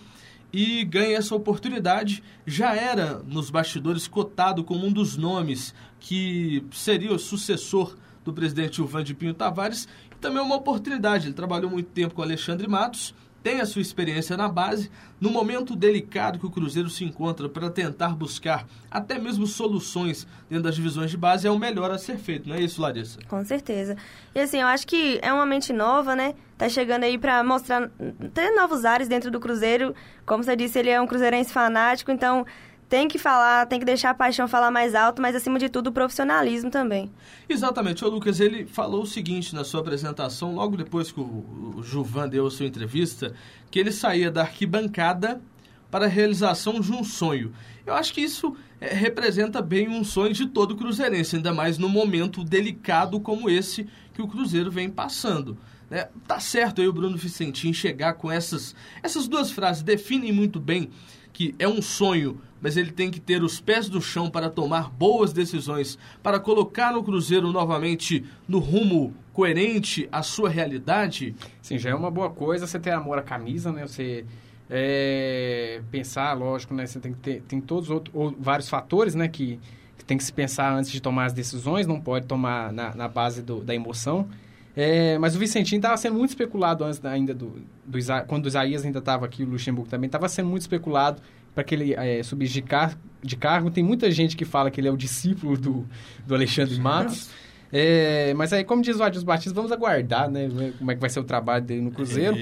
e 0.53 0.85
ganha 0.85 1.17
essa 1.17 1.35
oportunidade. 1.35 2.23
Já 2.45 2.73
era 2.73 3.21
nos 3.27 3.49
bastidores 3.49 4.07
cotado 4.07 4.63
como 4.63 4.85
um 4.85 4.91
dos 4.91 5.17
nomes 5.17 5.73
que 5.99 6.63
seria 6.71 7.11
o 7.11 7.19
sucessor 7.19 7.97
do 8.23 8.31
presidente 8.31 8.77
Gilvan 8.77 9.03
de 9.03 9.13
Pinho 9.13 9.33
Tavares. 9.33 9.89
E 10.09 10.15
também 10.15 10.39
é 10.39 10.41
uma 10.41 10.55
oportunidade. 10.55 11.27
Ele 11.27 11.33
trabalhou 11.33 11.69
muito 11.69 11.89
tempo 11.89 12.15
com 12.15 12.21
Alexandre 12.21 12.67
Matos, 12.67 13.13
tem 13.43 13.59
a 13.59 13.65
sua 13.65 13.81
experiência 13.81 14.37
na 14.37 14.47
base, 14.47 14.91
no 15.19 15.29
momento 15.29 15.75
delicado 15.75 16.39
que 16.39 16.45
o 16.45 16.49
Cruzeiro 16.49 16.89
se 16.89 17.03
encontra 17.03 17.49
para 17.49 17.69
tentar 17.69 18.09
buscar 18.09 18.67
até 18.89 19.17
mesmo 19.17 19.47
soluções 19.47 20.27
dentro 20.49 20.63
das 20.63 20.75
divisões 20.75 21.11
de 21.11 21.17
base, 21.17 21.47
é 21.47 21.51
o 21.51 21.57
melhor 21.57 21.91
a 21.91 21.97
ser 21.97 22.17
feito, 22.17 22.49
não 22.49 22.55
é 22.55 22.61
isso, 22.61 22.81
Larissa? 22.81 23.19
Com 23.27 23.43
certeza. 23.43 23.95
E 24.33 24.39
assim, 24.39 24.59
eu 24.59 24.67
acho 24.67 24.85
que 24.85 25.19
é 25.21 25.31
uma 25.31 25.45
mente 25.45 25.73
nova, 25.73 26.15
né? 26.15 26.35
Tá 26.57 26.69
chegando 26.69 27.03
aí 27.03 27.17
pra 27.17 27.43
mostrar, 27.43 27.89
ter 28.33 28.51
novos 28.51 28.85
ares 28.85 29.07
dentro 29.07 29.31
do 29.31 29.39
Cruzeiro. 29.39 29.95
Como 30.25 30.43
você 30.43 30.55
disse, 30.55 30.77
ele 30.77 30.89
é 30.89 31.01
um 31.01 31.07
cruzeirense 31.07 31.51
fanático, 31.51 32.11
então 32.11 32.45
tem 32.91 33.07
que 33.07 33.17
falar, 33.17 33.67
tem 33.67 33.79
que 33.79 33.85
deixar 33.85 34.09
a 34.09 34.13
paixão 34.13 34.49
falar 34.49 34.69
mais 34.69 34.93
alto, 34.93 35.21
mas 35.21 35.33
acima 35.33 35.57
de 35.57 35.69
tudo 35.69 35.87
o 35.87 35.91
profissionalismo 35.93 36.69
também. 36.69 37.09
Exatamente. 37.47 38.03
O 38.03 38.09
Lucas, 38.09 38.41
ele 38.41 38.65
falou 38.65 39.03
o 39.03 39.07
seguinte 39.07 39.55
na 39.55 39.63
sua 39.63 39.79
apresentação, 39.79 40.53
logo 40.53 40.75
depois 40.75 41.09
que 41.09 41.21
o, 41.21 41.73
o 41.77 41.81
Juvan 41.81 42.27
deu 42.27 42.45
a 42.45 42.51
sua 42.51 42.65
entrevista, 42.65 43.33
que 43.71 43.79
ele 43.79 43.93
saía 43.93 44.29
da 44.29 44.41
arquibancada 44.41 45.41
para 45.89 46.03
a 46.03 46.09
realização 46.09 46.81
de 46.81 46.91
um 46.91 47.01
sonho. 47.01 47.53
Eu 47.85 47.93
acho 47.93 48.13
que 48.13 48.19
isso 48.19 48.57
é, 48.81 48.93
representa 48.93 49.61
bem 49.61 49.87
um 49.87 50.03
sonho 50.03 50.33
de 50.33 50.47
todo 50.47 50.75
cruzeirense, 50.75 51.37
ainda 51.37 51.53
mais 51.53 51.77
num 51.77 51.87
momento 51.87 52.43
delicado 52.43 53.21
como 53.21 53.49
esse 53.49 53.87
que 54.13 54.21
o 54.21 54.27
Cruzeiro 54.27 54.69
vem 54.69 54.89
passando. 54.89 55.57
Né? 55.89 56.09
Tá 56.27 56.41
certo 56.41 56.81
aí 56.81 56.89
o 56.89 56.93
Bruno 56.93 57.15
Vicentim 57.15 57.71
chegar 57.71 58.15
com 58.15 58.29
essas, 58.29 58.75
essas 59.01 59.29
duas 59.29 59.49
frases, 59.49 59.81
definem 59.81 60.33
muito 60.33 60.59
bem 60.59 60.89
que 61.33 61.55
é 61.57 61.67
um 61.67 61.81
sonho, 61.81 62.41
mas 62.61 62.77
ele 62.77 62.91
tem 62.91 63.09
que 63.09 63.19
ter 63.19 63.43
os 63.43 63.59
pés 63.59 63.89
do 63.89 63.99
chão 63.99 64.29
para 64.29 64.49
tomar 64.49 64.89
boas 64.89 65.33
decisões, 65.33 65.97
para 66.21 66.39
colocar 66.39 66.95
o 66.95 67.03
Cruzeiro 67.03 67.51
novamente 67.51 68.23
no 68.47 68.59
rumo 68.59 69.13
coerente 69.33 70.07
à 70.11 70.21
sua 70.21 70.49
realidade. 70.49 71.35
Sim, 71.61 71.77
já 71.77 71.89
é 71.89 71.95
uma 71.95 72.11
boa 72.11 72.29
coisa 72.29 72.67
você 72.67 72.79
ter 72.79 72.91
amor 72.91 73.17
à 73.17 73.23
camisa, 73.23 73.71
né? 73.71 73.87
Você 73.87 74.25
é, 74.69 75.81
pensar, 75.89 76.33
lógico, 76.33 76.73
né? 76.73 76.85
Você 76.85 76.99
tem 76.99 77.13
que 77.13 77.19
ter 77.19 77.41
tem 77.41 77.59
todos 77.59 77.89
outros, 77.89 78.15
ou, 78.15 78.35
vários 78.39 78.69
fatores, 78.69 79.15
né? 79.15 79.27
Que, 79.27 79.59
que, 79.97 80.05
tem 80.05 80.17
que 80.17 80.23
se 80.23 80.31
pensar 80.31 80.71
antes 80.71 80.91
de 80.91 81.01
tomar 81.01 81.25
as 81.25 81.33
decisões, 81.33 81.87
não 81.87 81.99
pode 81.99 82.27
tomar 82.27 82.71
na, 82.71 82.93
na 82.93 83.07
base 83.07 83.41
do, 83.41 83.61
da 83.63 83.73
emoção. 83.73 84.27
É, 84.75 85.17
mas 85.17 85.35
o 85.35 85.39
Vicentinho 85.39 85.79
estava 85.79 85.97
sendo 85.97 86.17
muito 86.17 86.29
especulado 86.29 86.83
antes 86.85 87.03
ainda 87.03 87.33
do, 87.33 87.61
do 87.85 87.97
quando 88.27 88.45
o 88.45 88.47
Isaías 88.47 88.85
ainda 88.85 88.99
estava 88.99 89.25
aqui, 89.25 89.43
o 89.43 89.49
Luxemburgo 89.49 89.89
também 89.89 90.07
estava 90.07 90.29
sendo 90.29 90.47
muito 90.47 90.61
especulado 90.61 91.21
para 91.53 91.63
que 91.63 91.75
ele 91.75 91.93
é, 91.93 92.21
de, 92.21 92.61
car 92.61 92.97
de 93.21 93.35
cargo. 93.35 93.69
Tem 93.69 93.83
muita 93.83 94.09
gente 94.09 94.35
que 94.35 94.45
fala 94.45 94.71
que 94.71 94.79
ele 94.79 94.87
é 94.87 94.91
o 94.91 94.97
discípulo 94.97 95.57
do, 95.57 95.85
do 96.25 96.35
Alexandre 96.35 96.79
Matos. 96.79 97.29
É, 97.73 98.33
mas 98.35 98.51
aí, 98.51 98.65
como 98.65 98.81
diz 98.81 98.97
o 98.97 99.03
Adilson 99.03 99.25
Batista, 99.25 99.53
vamos 99.53 99.71
aguardar, 99.71 100.29
né? 100.29 100.49
Como 100.77 100.91
é 100.91 100.95
que 100.95 100.99
vai 100.99 101.09
ser 101.09 101.21
o 101.21 101.23
trabalho 101.23 101.63
dele 101.63 101.81
no 101.81 101.91
Cruzeiro. 101.91 102.35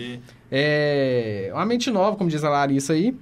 É, 0.51 1.51
uma 1.53 1.65
mente 1.65 1.91
nova, 1.91 2.17
como 2.17 2.29
diz 2.29 2.43
a 2.43 2.49
Larissa 2.49 2.93
aí. 2.93 3.15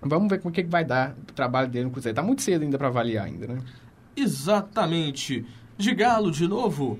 Vamos 0.00 0.28
ver 0.28 0.40
como 0.40 0.52
é 0.52 0.62
que 0.62 0.68
vai 0.68 0.84
dar 0.84 1.14
o 1.30 1.32
trabalho 1.32 1.68
dele 1.68 1.84
no 1.84 1.90
Cruzeiro. 1.92 2.16
Tá 2.16 2.22
muito 2.22 2.42
cedo 2.42 2.62
ainda 2.62 2.76
para 2.76 2.88
avaliar 2.88 3.26
ainda, 3.26 3.46
né? 3.46 3.60
Exatamente. 4.16 5.46
De 5.78 5.94
Galo 5.94 6.32
de 6.32 6.48
novo. 6.48 6.98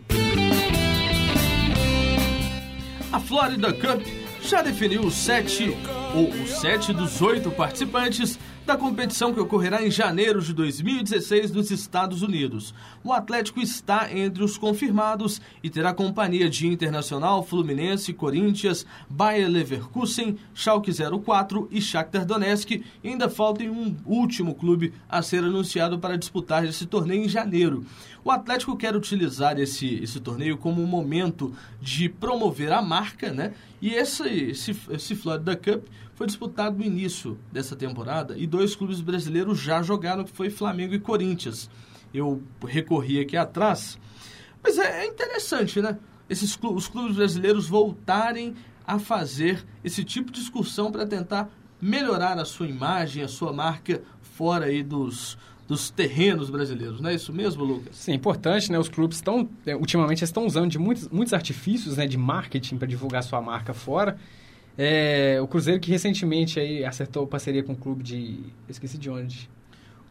A 3.13 3.21
Florida 3.21 3.73
Cup 3.73 4.07
já 4.41 4.63
definiu 4.63 5.03
os 5.03 5.15
sete, 5.15 5.77
ou 6.15 6.29
os 6.29 6.51
sete 6.61 6.93
dos 6.93 7.21
oito 7.23 7.51
participantes 7.51 8.39
da 8.67 8.77
competição 8.77 9.35
que 9.35 9.41
ocorrerá 9.41 9.85
em 9.85 9.91
janeiro 9.91 10.41
de 10.41 10.53
2016 10.53 11.51
nos 11.51 11.71
Estados 11.71 12.23
Unidos. 12.23 12.73
O 13.03 13.13
Atlético 13.13 13.61
está 13.61 14.13
entre 14.13 14.45
os 14.45 14.57
confirmados 14.57 15.41
e 15.63 15.69
terá 15.69 15.93
companhia 15.93 16.49
de 16.49 16.69
Internacional, 16.69 17.43
Fluminense, 17.43 18.13
Corinthians, 18.13 18.87
Bayer 19.11 19.49
Leverkusen, 19.49 20.39
Schalke 20.55 20.93
04 20.93 21.69
e 21.73 21.81
Shakhtar 21.81 22.25
Donetsk. 22.25 22.71
E 23.03 23.09
ainda 23.09 23.29
falta 23.29 23.65
um 23.65 23.97
último 24.07 24.55
clube 24.55 24.93
a 25.09 25.23
ser 25.23 25.43
anunciado 25.43 25.99
para 25.99 26.17
disputar 26.17 26.65
esse 26.65 26.87
torneio 26.87 27.25
em 27.25 27.29
janeiro. 27.29 27.85
O 28.25 28.31
Atlético 28.31 28.77
quer 28.77 28.95
utilizar 28.95 29.59
esse, 29.59 29.97
esse 29.97 30.21
torneio 30.21 30.57
como 30.57 30.81
um 30.81 30.87
momento 30.87 31.53
de 31.81 32.09
promover 32.09 32.73
a 32.73 32.81
marca, 32.81 33.33
né? 33.33 33.53
E 33.81 33.91
esse, 33.91 34.29
esse, 34.29 34.77
esse 34.91 35.17
Florida 35.17 35.57
Cup 35.57 35.85
foi 36.23 36.27
disputado 36.29 36.79
no 36.79 36.85
início 36.85 37.37
dessa 37.51 37.75
temporada 37.75 38.39
e 38.39 38.47
dois 38.47 38.77
clubes 38.77 39.01
brasileiros 39.01 39.59
já 39.59 39.83
jogaram, 39.83 40.23
que 40.23 40.31
foi 40.31 40.51
Flamengo 40.51 40.95
e 40.95 41.01
Corinthians. 41.01 41.69
Eu 42.15 42.41
recorri 42.65 43.19
aqui 43.19 43.37
atrás, 43.37 43.99
mas 44.63 44.79
é, 44.79 45.03
é 45.03 45.07
interessante, 45.09 45.83
né? 45.83 45.99
Esses 46.31 46.55
clubes, 46.55 46.85
os 46.85 46.89
clubes 46.89 47.17
brasileiros 47.17 47.69
voltarem 47.69 48.55
a 48.87 49.01
fazer 49.01 49.67
esse 49.83 50.05
tipo 50.05 50.31
de 50.31 50.39
discussão 50.39 50.93
para 50.93 51.05
tentar 51.05 51.51
melhorar 51.81 52.39
a 52.39 52.45
sua 52.45 52.69
imagem, 52.69 53.25
a 53.25 53.29
sua 53.29 53.53
marca 53.53 54.01
fora 54.21 54.67
aí 54.67 54.85
dos, 54.85 55.37
dos 55.67 55.91
terrenos 55.91 56.51
brasileiros, 56.51 57.01
não 57.01 57.11
é 57.11 57.15
isso 57.15 57.33
mesmo, 57.33 57.65
Lucas? 57.65 57.97
Sim, 57.97 58.13
importante, 58.13 58.71
né? 58.71 58.79
Os 58.79 58.89
clubes 58.89 59.17
estão, 59.17 59.51
é, 59.67 59.75
ultimamente, 59.75 60.23
estão 60.23 60.47
usando 60.47 60.71
de 60.71 60.79
muitos, 60.79 61.09
muitos 61.09 61.35
artifícios 61.35 61.97
né, 61.97 62.07
de 62.07 62.17
marketing 62.17 62.77
para 62.77 62.87
divulgar 62.87 63.25
sua 63.25 63.41
marca 63.41 63.75
fora. 63.75 64.17
É, 64.77 65.39
o 65.43 65.47
Cruzeiro 65.47 65.81
que 65.81 65.91
recentemente 65.91 66.59
aí 66.59 66.85
acertou 66.85 67.27
parceria 67.27 67.63
com 67.63 67.73
o 67.73 67.77
clube 67.77 68.03
de... 68.03 68.41
esqueci 68.69 68.97
de 68.97 69.11
onde. 69.11 69.51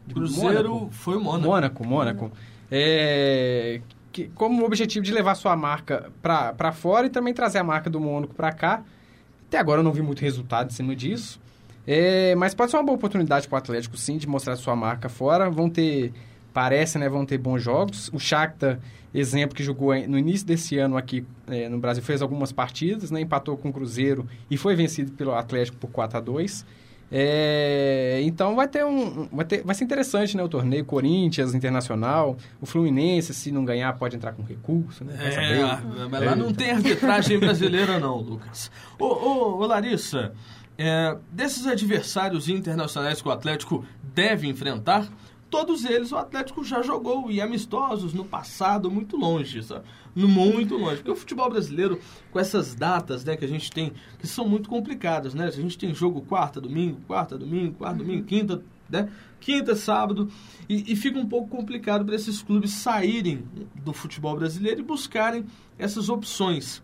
De 0.06 0.14
Cruzeiro 0.14 0.70
Mônaco. 0.70 0.92
foi 0.92 1.18
o 1.18 1.22
Mônaco. 1.22 1.48
Mônaco, 1.48 1.88
Mônaco. 1.88 2.32
É, 2.70 3.82
que, 4.12 4.28
como 4.30 4.66
objetivo 4.66 5.04
de 5.04 5.12
levar 5.12 5.36
sua 5.36 5.56
marca 5.56 6.12
para 6.22 6.72
fora 6.72 7.08
e 7.08 7.10
também 7.10 7.34
trazer 7.34 7.60
a 7.60 7.64
marca 7.64 7.90
do 7.90 8.00
Mônaco 8.00 8.34
para 8.34 8.52
cá. 8.52 8.84
Até 9.48 9.58
agora 9.58 9.80
eu 9.80 9.84
não 9.84 9.92
vi 9.92 10.02
muito 10.02 10.22
resultado 10.22 10.70
em 10.70 10.74
cima 10.74 10.96
disso. 10.96 11.40
É, 11.86 12.36
mas 12.36 12.54
pode 12.54 12.72
ser 12.72 12.78
uma 12.78 12.84
boa 12.84 12.96
oportunidade 12.96 13.48
para 13.48 13.56
o 13.56 13.60
Atlético, 13.60 13.98
sim, 13.98 14.18
de 14.18 14.28
mostrar 14.28 14.56
sua 14.56 14.76
marca 14.76 15.10
fora. 15.10 15.50
Vão 15.50 15.70
ter, 15.70 16.14
parece, 16.54 16.98
né, 16.98 17.08
vão 17.10 17.26
ter 17.26 17.38
bons 17.38 17.62
jogos. 17.62 18.10
O 18.14 18.20
Shakhtar, 18.20 18.80
exemplo, 19.14 19.56
que 19.56 19.64
jogou 19.64 19.96
no 20.08 20.18
início 20.18 20.46
desse 20.46 20.78
ano 20.78 20.98
aqui 20.98 21.26
é, 21.48 21.68
no 21.70 21.80
Brasil, 21.80 22.04
fez 22.04 22.22
algumas 22.22 22.52
partidas, 22.52 23.12
né, 23.12 23.22
empatou 23.22 23.58
com 23.58 23.70
o 23.70 23.74
Cruzeiro 23.74 24.28
e 24.50 24.58
foi 24.58 24.76
vencido 24.76 25.12
pelo 25.12 25.34
Atlético 25.34 25.78
por 25.78 25.90
4 25.90 26.18
a 26.18 26.22
2 26.22 26.66
é, 27.14 28.22
então 28.24 28.56
vai 28.56 28.70
ter 28.70 28.86
um. 28.86 29.28
Vai, 29.34 29.44
ter, 29.44 29.62
vai 29.64 29.76
ser 29.76 29.84
interessante, 29.84 30.38
né? 30.38 30.42
O 30.44 30.48
torneio 30.48 30.86
Corinthians, 30.86 31.54
Internacional, 31.54 32.38
o 32.62 32.66
Fluminense, 32.66 33.34
se 33.34 33.52
não 33.52 33.66
ganhar, 33.66 33.92
pode 33.98 34.16
entrar 34.16 34.32
com 34.32 34.44
recurso, 34.44 35.04
né? 35.04 35.14
É, 35.20 36.08
mas 36.08 36.24
lá 36.24 36.38
não 36.38 36.54
tem 36.54 36.72
arbitragem 36.72 37.38
brasileira, 37.38 38.00
não, 38.00 38.16
Lucas. 38.16 38.72
Ô, 38.98 39.08
ô, 39.08 39.58
ô 39.58 39.66
Larissa, 39.68 40.32
é, 40.78 41.18
desses 41.30 41.68
adversários 41.68 42.48
internacionais 42.48 43.22
que 43.22 43.28
o 43.28 43.32
Atlético 43.32 43.86
deve 44.16 44.48
enfrentar, 44.48 45.06
todos 45.52 45.84
eles 45.84 46.14
o 46.14 46.18
Atlético 46.18 46.64
já 46.64 46.82
jogou 46.82 47.30
e 47.30 47.42
amistosos 47.42 48.14
no 48.14 48.24
passado, 48.24 48.90
muito 48.90 49.18
longe, 49.18 49.62
sabe? 49.62 49.84
Muito 50.16 50.78
longe. 50.78 50.98
Porque 50.98 51.12
o 51.12 51.16
futebol 51.16 51.50
brasileiro, 51.50 52.00
com 52.32 52.40
essas 52.40 52.74
datas 52.74 53.26
né, 53.26 53.36
que 53.36 53.44
a 53.44 53.48
gente 53.48 53.70
tem, 53.70 53.92
que 54.18 54.26
são 54.26 54.48
muito 54.48 54.70
complicadas, 54.70 55.34
né? 55.34 55.46
A 55.46 55.52
gente 55.52 55.78
tem 55.78 55.94
jogo 55.94 56.22
quarta, 56.22 56.62
domingo, 56.62 57.02
quarta, 57.06 57.38
domingo, 57.38 57.76
quarta, 57.76 57.98
domingo, 57.98 58.24
quinta, 58.24 58.64
né? 58.90 59.10
Quinta, 59.42 59.76
sábado, 59.76 60.30
e, 60.70 60.94
e 60.94 60.96
fica 60.96 61.20
um 61.20 61.28
pouco 61.28 61.50
complicado 61.50 62.06
para 62.06 62.16
esses 62.16 62.42
clubes 62.42 62.72
saírem 62.72 63.44
do 63.76 63.92
futebol 63.92 64.36
brasileiro 64.36 64.80
e 64.80 64.84
buscarem 64.84 65.46
essas 65.78 66.08
opções. 66.08 66.82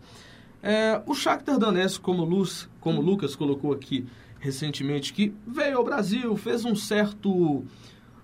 É, 0.62 1.00
o 1.06 1.14
Shakhtar 1.14 1.58
Donetsk, 1.58 2.02
como, 2.02 2.24
Luz, 2.24 2.68
como 2.80 3.00
o 3.00 3.04
Lucas 3.04 3.34
colocou 3.34 3.72
aqui 3.72 4.06
recentemente, 4.40 5.12
que 5.12 5.32
veio 5.46 5.78
ao 5.78 5.84
Brasil, 5.84 6.36
fez 6.36 6.64
um 6.64 6.74
certo 6.74 7.64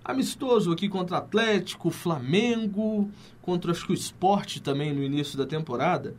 amistoso 0.05 0.71
aqui 0.71 0.87
contra 0.87 1.17
Atlético, 1.17 1.89
Flamengo, 1.89 3.09
contra 3.41 3.71
acho 3.71 3.85
que 3.85 3.91
o 3.91 3.95
Esporte 3.95 4.61
também 4.61 4.93
no 4.93 5.03
início 5.03 5.37
da 5.37 5.45
temporada. 5.45 6.15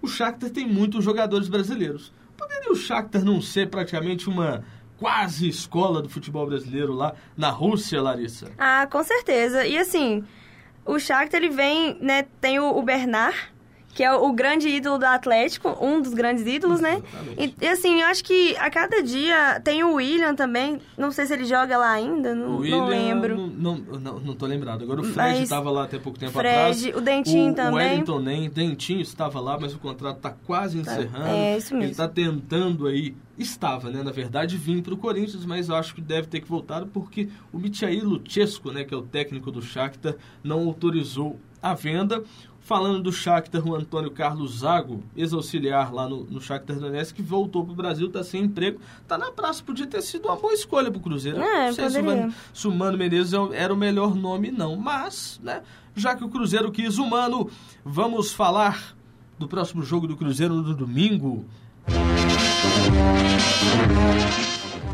O 0.00 0.08
Shakhtar 0.08 0.48
tem 0.48 0.66
muitos 0.66 1.04
jogadores 1.04 1.46
brasileiros. 1.46 2.12
Poderia 2.36 2.72
o 2.72 2.74
Shakhtar 2.74 3.22
não 3.22 3.42
ser 3.42 3.68
praticamente 3.68 4.28
uma 4.28 4.64
quase 4.96 5.48
escola 5.48 6.00
do 6.00 6.08
futebol 6.08 6.46
brasileiro 6.46 6.94
lá 6.94 7.14
na 7.36 7.50
Rússia, 7.50 8.00
Larissa? 8.00 8.50
Ah, 8.58 8.86
com 8.90 9.02
certeza. 9.04 9.66
E 9.66 9.76
assim, 9.76 10.24
o 10.86 10.98
Shakhtar 10.98 11.42
ele 11.42 11.50
vem, 11.50 11.98
né, 12.00 12.22
tem 12.40 12.58
o, 12.58 12.76
o 12.76 12.82
Bernard, 12.82 13.36
que 13.92 14.04
é 14.04 14.12
o 14.12 14.32
grande 14.32 14.68
ídolo 14.68 14.98
do 14.98 15.04
Atlético, 15.04 15.76
um 15.80 16.00
dos 16.00 16.14
grandes 16.14 16.46
ídolos, 16.46 16.80
né? 16.80 17.02
E, 17.36 17.54
e, 17.60 17.68
assim, 17.68 18.00
eu 18.00 18.06
acho 18.06 18.22
que 18.22 18.56
a 18.56 18.70
cada 18.70 19.02
dia 19.02 19.60
tem 19.64 19.82
o 19.82 19.94
William 19.94 20.34
também, 20.34 20.80
não 20.96 21.10
sei 21.10 21.26
se 21.26 21.34
ele 21.34 21.44
joga 21.44 21.76
lá 21.76 21.90
ainda, 21.90 22.34
não, 22.34 22.58
William, 22.58 22.78
não 22.78 22.86
lembro. 22.86 23.36
Não, 23.36 23.76
não, 23.76 24.20
não, 24.20 24.34
tô 24.34 24.46
lembrado. 24.46 24.82
Agora 24.84 25.00
o 25.00 25.04
Fred 25.04 25.42
estava 25.42 25.70
lá 25.70 25.84
até 25.84 25.98
pouco 25.98 26.18
tempo 26.18 26.32
Fred, 26.32 26.48
atrás. 26.48 26.96
o 26.96 27.00
Dentinho 27.00 27.52
o, 27.52 27.54
também. 27.54 27.72
O 27.72 27.76
Wellington 27.76 28.20
nem, 28.20 28.48
Dentinho 28.48 29.00
estava 29.00 29.40
lá, 29.40 29.58
mas 29.60 29.74
o 29.74 29.78
contrato 29.78 30.18
está 30.18 30.30
quase 30.30 30.82
tá. 30.82 30.92
encerrando. 30.92 31.26
É, 31.26 31.56
isso 31.56 31.74
mesmo. 31.74 31.84
Ele 31.84 31.90
está 31.90 32.08
tentando 32.08 32.86
aí, 32.86 33.14
estava, 33.36 33.90
né, 33.90 34.02
na 34.02 34.12
verdade, 34.12 34.56
vir 34.56 34.82
para 34.82 34.94
o 34.94 34.96
Corinthians, 34.96 35.44
mas 35.44 35.68
eu 35.68 35.74
acho 35.74 35.94
que 35.94 36.00
deve 36.00 36.28
ter 36.28 36.40
que 36.40 36.48
voltar 36.48 36.86
porque 36.86 37.28
o 37.52 37.58
Michail 37.58 38.04
Luchesco, 38.04 38.70
né, 38.70 38.84
que 38.84 38.94
é 38.94 38.96
o 38.96 39.02
técnico 39.02 39.50
do 39.50 39.60
Shakhtar, 39.60 40.14
não 40.44 40.60
autorizou 40.66 41.38
a 41.62 41.74
venda. 41.74 42.22
Falando 42.70 43.02
do 43.02 43.10
Shakhtar, 43.10 43.66
o 43.66 43.74
Antônio 43.74 44.12
Carlos 44.12 44.60
Zago, 44.60 45.02
ex-auxiliar 45.16 45.92
lá 45.92 46.08
no, 46.08 46.22
no 46.26 46.40
Shakhtar 46.40 46.78
Donetsk, 46.78 47.16
que 47.16 47.20
voltou 47.20 47.64
para 47.64 47.72
o 47.72 47.74
Brasil, 47.74 48.06
está 48.06 48.22
sem 48.22 48.44
emprego, 48.44 48.78
está 49.02 49.18
na 49.18 49.32
praça, 49.32 49.60
podia 49.60 49.88
ter 49.88 50.00
sido 50.02 50.26
uma 50.26 50.36
boa 50.36 50.54
escolha 50.54 50.88
para 50.88 51.00
o 51.00 51.02
Cruzeiro. 51.02 51.40
É, 51.40 51.66
não 51.66 51.72
sei 51.72 51.90
se 51.90 51.98
o, 51.98 52.32
se 52.54 52.68
o 52.68 52.70
Mano 52.72 52.96
Menezes 52.96 53.32
é 53.32 53.38
era 53.54 53.74
o 53.74 53.76
melhor 53.76 54.14
nome, 54.14 54.52
não. 54.52 54.76
Mas, 54.76 55.40
né, 55.42 55.64
já 55.96 56.14
que 56.14 56.22
o 56.22 56.28
Cruzeiro 56.28 56.70
quis 56.70 56.96
o 56.96 57.10
Mano, 57.10 57.50
vamos 57.84 58.32
falar 58.32 58.94
do 59.36 59.48
próximo 59.48 59.82
jogo 59.82 60.06
do 60.06 60.16
Cruzeiro 60.16 60.54
no 60.54 60.72
domingo. 60.72 61.44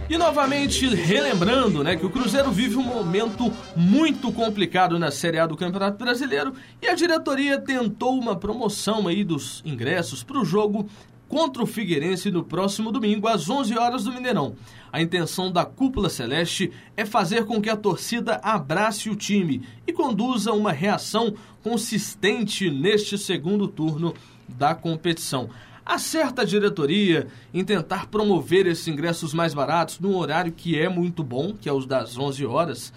E 0.09 0.17
novamente 0.17 0.87
relembrando, 0.95 1.83
né, 1.83 1.97
que 1.97 2.07
o 2.07 2.11
Cruzeiro 2.11 2.53
vive 2.53 2.77
um 2.77 2.83
momento 2.85 3.53
muito 3.75 4.31
complicado 4.31 5.01
na 5.01 5.11
Série 5.11 5.41
A 5.41 5.47
do 5.47 5.57
Campeonato 5.57 5.99
Brasileiro 5.99 6.55
e 6.81 6.87
a 6.87 6.95
diretoria 6.95 7.61
tentou 7.61 8.17
uma 8.17 8.37
promoção 8.37 9.09
aí 9.09 9.25
dos 9.25 9.63
ingressos 9.65 10.23
para 10.23 10.39
o 10.39 10.45
jogo 10.45 10.89
contra 11.29 11.61
o 11.61 11.67
Figueirense 11.67 12.31
no 12.31 12.45
próximo 12.45 12.93
domingo, 12.93 13.27
às 13.27 13.51
11 13.51 13.77
horas 13.77 14.05
do 14.05 14.13
Mineirão. 14.13 14.55
A 14.93 15.03
intenção 15.03 15.51
da 15.51 15.65
Cúpula 15.65 16.09
Celeste 16.09 16.71
é 16.97 17.05
fazer 17.05 17.45
com 17.45 17.61
que 17.61 17.69
a 17.69 17.77
torcida 17.77 18.41
abrace 18.45 19.11
o 19.11 19.17
time 19.17 19.63
e 19.89 19.93
conduza 19.93 20.53
uma 20.53 20.71
reação 20.71 21.35
consistente 21.65 22.71
neste 22.71 23.19
segundo 23.19 23.67
turno 23.67 24.15
da 24.49 24.73
competição. 24.73 25.51
Acerta 25.87 26.43
a 26.43 26.45
diretoria 26.45 27.29
em 27.55 27.65
tentar 27.65 28.09
promover 28.09 28.67
esses 28.67 28.89
ingressos 28.89 29.33
mais 29.33 29.55
baratos 29.55 30.01
num 30.01 30.17
horário 30.17 30.51
que 30.51 30.77
é 30.77 30.89
muito 30.89 31.23
bom, 31.23 31.55
que 31.55 31.69
é 31.69 31.73
os 31.73 31.87
das 31.87 32.19
11 32.19 32.45
horas, 32.45 32.93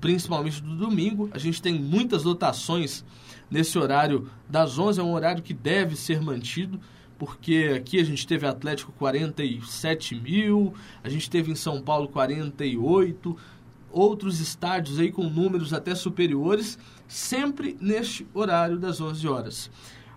principalmente 0.00 0.62
do 0.62 0.74
domingo. 0.74 1.28
A 1.32 1.38
gente 1.38 1.60
tem 1.60 1.78
muitas 1.78 2.24
lotações 2.24 3.04
nesse 3.50 3.78
horário 3.78 4.30
das 4.48 4.78
11, 4.78 4.98
é 4.98 5.02
um 5.02 5.12
horário 5.12 5.42
que 5.42 5.52
deve 5.52 5.94
ser 5.94 6.22
mantido 6.22 6.80
porque 7.18 7.74
aqui 7.76 8.00
a 8.00 8.04
gente 8.04 8.26
teve 8.26 8.46
Atlético 8.46 8.90
47 8.92 10.16
mil, 10.16 10.74
a 11.04 11.08
gente 11.08 11.30
teve 11.30 11.52
em 11.52 11.54
São 11.54 11.80
Paulo 11.80 12.08
48, 12.08 13.36
outros 13.92 14.40
estádios 14.40 14.98
aí 14.98 15.12
com 15.12 15.28
números 15.30 15.72
até 15.72 15.94
superiores, 15.94 16.76
sempre 17.06 17.76
neste 17.80 18.26
horário 18.34 18.76
das 18.76 19.00
11 19.00 19.28
horas. 19.28 19.70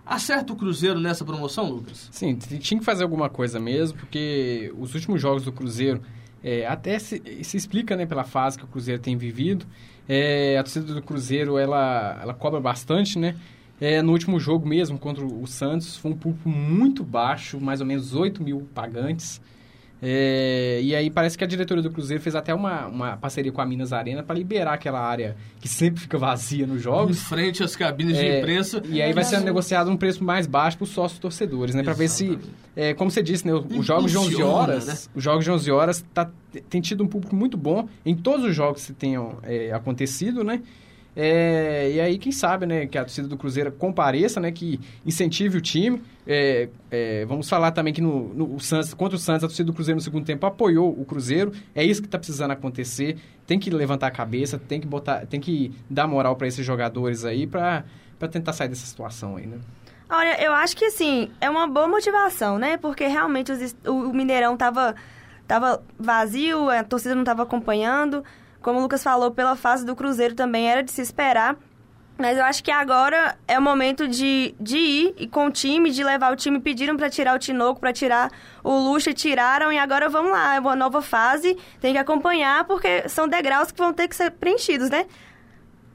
Acerta 0.06 0.52
o 0.52 0.56
Cruzeiro 0.56 1.00
nessa 1.00 1.24
promoção, 1.24 1.68
Lucas? 1.68 2.08
Sim, 2.12 2.36
tinha 2.36 2.78
que 2.78 2.84
fazer 2.84 3.02
alguma 3.02 3.28
coisa 3.28 3.58
mesmo, 3.58 3.98
porque 3.98 4.72
os 4.78 4.94
últimos 4.94 5.20
jogos 5.20 5.44
do 5.44 5.52
Cruzeiro 5.52 6.00
é, 6.44 6.64
até 6.64 6.96
se, 6.98 7.20
se, 7.42 7.56
explica 7.56 7.96
né, 7.96 8.06
pela 8.06 8.22
fase 8.22 8.56
que 8.56 8.64
o 8.64 8.68
Cruzeiro 8.68 9.02
tem 9.02 9.16
vivido. 9.16 9.66
É, 10.08 10.56
a 10.56 10.62
torcida 10.62 10.94
do 10.94 11.02
Cruzeiro 11.02 11.58
ela, 11.58 12.20
ela 12.22 12.32
cobra 12.32 12.60
bastante, 12.60 13.18
né? 13.18 13.34
É, 13.80 14.00
no 14.00 14.12
último 14.12 14.38
jogo 14.38 14.66
mesmo, 14.66 14.96
contra 14.96 15.24
o 15.24 15.44
Santos, 15.46 15.96
foi 15.96 16.12
um 16.12 16.16
público 16.16 16.48
muito 16.48 17.02
baixo, 17.02 17.60
mais 17.60 17.80
ou 17.80 17.86
menos 17.86 18.14
8 18.14 18.40
mil 18.42 18.60
pagantes. 18.72 19.40
É, 20.02 20.80
e 20.82 20.94
aí 20.94 21.08
parece 21.08 21.38
que 21.38 21.44
a 21.44 21.46
diretoria 21.46 21.82
do 21.82 21.90
Cruzeiro 21.90 22.22
fez 22.22 22.34
até 22.34 22.54
uma, 22.54 22.86
uma 22.86 23.16
parceria 23.16 23.50
com 23.50 23.62
a 23.62 23.66
Minas 23.66 23.92
Arena 23.92 24.22
para 24.22 24.36
liberar 24.36 24.74
aquela 24.74 25.00
área 25.00 25.36
que 25.58 25.68
sempre 25.68 26.02
fica 26.02 26.18
vazia 26.18 26.66
nos 26.66 26.82
jogos. 26.82 27.16
Em 27.16 27.20
frente 27.20 27.62
às 27.62 27.74
cabines 27.74 28.16
é, 28.18 28.20
de 28.20 28.38
imprensa. 28.38 28.82
E 28.88 29.00
aí 29.00 29.12
vai 29.12 29.24
ser 29.24 29.40
negociado 29.40 29.90
um 29.90 29.96
preço 29.96 30.22
mais 30.22 30.46
baixo 30.46 30.76
para 30.76 30.84
os 30.84 30.90
sócios 30.90 31.18
torcedores, 31.18 31.74
né? 31.74 31.82
Para 31.82 31.94
ver 31.94 32.08
se, 32.08 32.38
é, 32.74 32.92
como 32.92 33.10
você 33.10 33.22
disse, 33.22 33.46
né, 33.46 33.54
os 33.54 33.86
jogos 33.86 34.10
de 34.10 34.18
11 34.18 34.42
horas, 34.42 34.86
né? 34.86 34.94
os 35.14 35.24
jogos 35.24 35.44
de 35.44 35.50
11 35.50 35.70
horas 35.70 36.04
tá, 36.12 36.30
tem 36.68 36.80
tido 36.80 37.02
um 37.02 37.08
público 37.08 37.34
muito 37.34 37.56
bom 37.56 37.88
em 38.04 38.14
todos 38.14 38.44
os 38.44 38.54
jogos 38.54 38.86
que 38.86 38.92
tenham 38.92 39.38
é, 39.42 39.72
acontecido, 39.72 40.44
né? 40.44 40.60
É, 41.18 41.92
e 41.92 42.00
aí, 42.00 42.18
quem 42.18 42.30
sabe, 42.30 42.66
né, 42.66 42.86
que 42.86 42.98
a 42.98 43.00
torcida 43.00 43.26
do 43.26 43.38
Cruzeiro 43.38 43.72
compareça, 43.72 44.38
né, 44.38 44.52
que 44.52 44.78
incentive 45.04 45.56
o 45.56 45.60
time. 45.62 46.02
É, 46.26 46.68
é, 46.90 47.24
vamos 47.24 47.48
falar 47.48 47.70
também 47.70 47.94
que 47.94 48.02
no, 48.02 48.34
no 48.34 48.60
Santos, 48.60 48.92
contra 48.92 49.16
o 49.16 49.18
Santos, 49.18 49.44
a 49.44 49.48
torcida 49.48 49.66
do 49.66 49.72
Cruzeiro 49.72 49.96
no 49.96 50.02
segundo 50.02 50.26
tempo 50.26 50.44
apoiou 50.44 50.90
o 50.90 51.06
Cruzeiro. 51.06 51.52
É 51.74 51.82
isso 51.82 52.02
que 52.02 52.08
está 52.08 52.18
precisando 52.18 52.50
acontecer. 52.50 53.16
Tem 53.46 53.58
que 53.58 53.70
levantar 53.70 54.08
a 54.08 54.10
cabeça, 54.10 54.58
tem 54.58 54.78
que 54.78 54.86
botar, 54.86 55.24
tem 55.24 55.40
que 55.40 55.72
dar 55.88 56.06
moral 56.06 56.36
para 56.36 56.48
esses 56.48 56.66
jogadores 56.66 57.24
aí 57.24 57.46
para 57.46 57.84
tentar 58.30 58.52
sair 58.52 58.68
dessa 58.68 58.84
situação 58.84 59.36
aí, 59.36 59.46
né? 59.46 59.56
Olha, 60.10 60.40
eu 60.40 60.52
acho 60.52 60.76
que 60.76 60.84
assim, 60.84 61.30
é 61.40 61.48
uma 61.48 61.66
boa 61.66 61.88
motivação, 61.88 62.58
né? 62.58 62.76
Porque 62.76 63.06
realmente 63.06 63.50
os, 63.50 63.74
o, 63.86 64.10
o 64.10 64.14
Mineirão 64.14 64.56
tava, 64.56 64.94
tava 65.48 65.82
vazio, 65.98 66.68
a 66.68 66.84
torcida 66.84 67.14
não 67.14 67.22
estava 67.22 67.42
acompanhando. 67.42 68.22
Como 68.66 68.80
o 68.80 68.82
Lucas 68.82 69.00
falou, 69.00 69.30
pela 69.30 69.54
fase 69.54 69.86
do 69.86 69.94
Cruzeiro 69.94 70.34
também 70.34 70.68
era 70.68 70.82
de 70.82 70.90
se 70.90 71.00
esperar. 71.00 71.54
Mas 72.18 72.36
eu 72.36 72.42
acho 72.42 72.64
que 72.64 72.70
agora 72.72 73.38
é 73.46 73.56
o 73.56 73.62
momento 73.62 74.08
de, 74.08 74.56
de 74.58 74.76
ir 74.76 75.14
e 75.16 75.28
com 75.28 75.46
o 75.46 75.52
time, 75.52 75.88
de 75.88 76.02
levar 76.02 76.32
o 76.32 76.36
time. 76.36 76.58
Pediram 76.58 76.96
para 76.96 77.08
tirar 77.08 77.36
o 77.36 77.38
Tinoco, 77.38 77.78
para 77.78 77.92
tirar 77.92 78.28
o 78.64 78.76
Lucha, 78.76 79.14
tiraram 79.14 79.70
e 79.70 79.78
agora 79.78 80.08
vamos 80.08 80.32
lá. 80.32 80.56
É 80.56 80.58
uma 80.58 80.74
nova 80.74 81.00
fase, 81.00 81.56
tem 81.80 81.92
que 81.92 81.98
acompanhar 82.00 82.64
porque 82.64 83.08
são 83.08 83.28
degraus 83.28 83.70
que 83.70 83.78
vão 83.78 83.92
ter 83.92 84.08
que 84.08 84.16
ser 84.16 84.32
preenchidos, 84.32 84.90
né? 84.90 85.06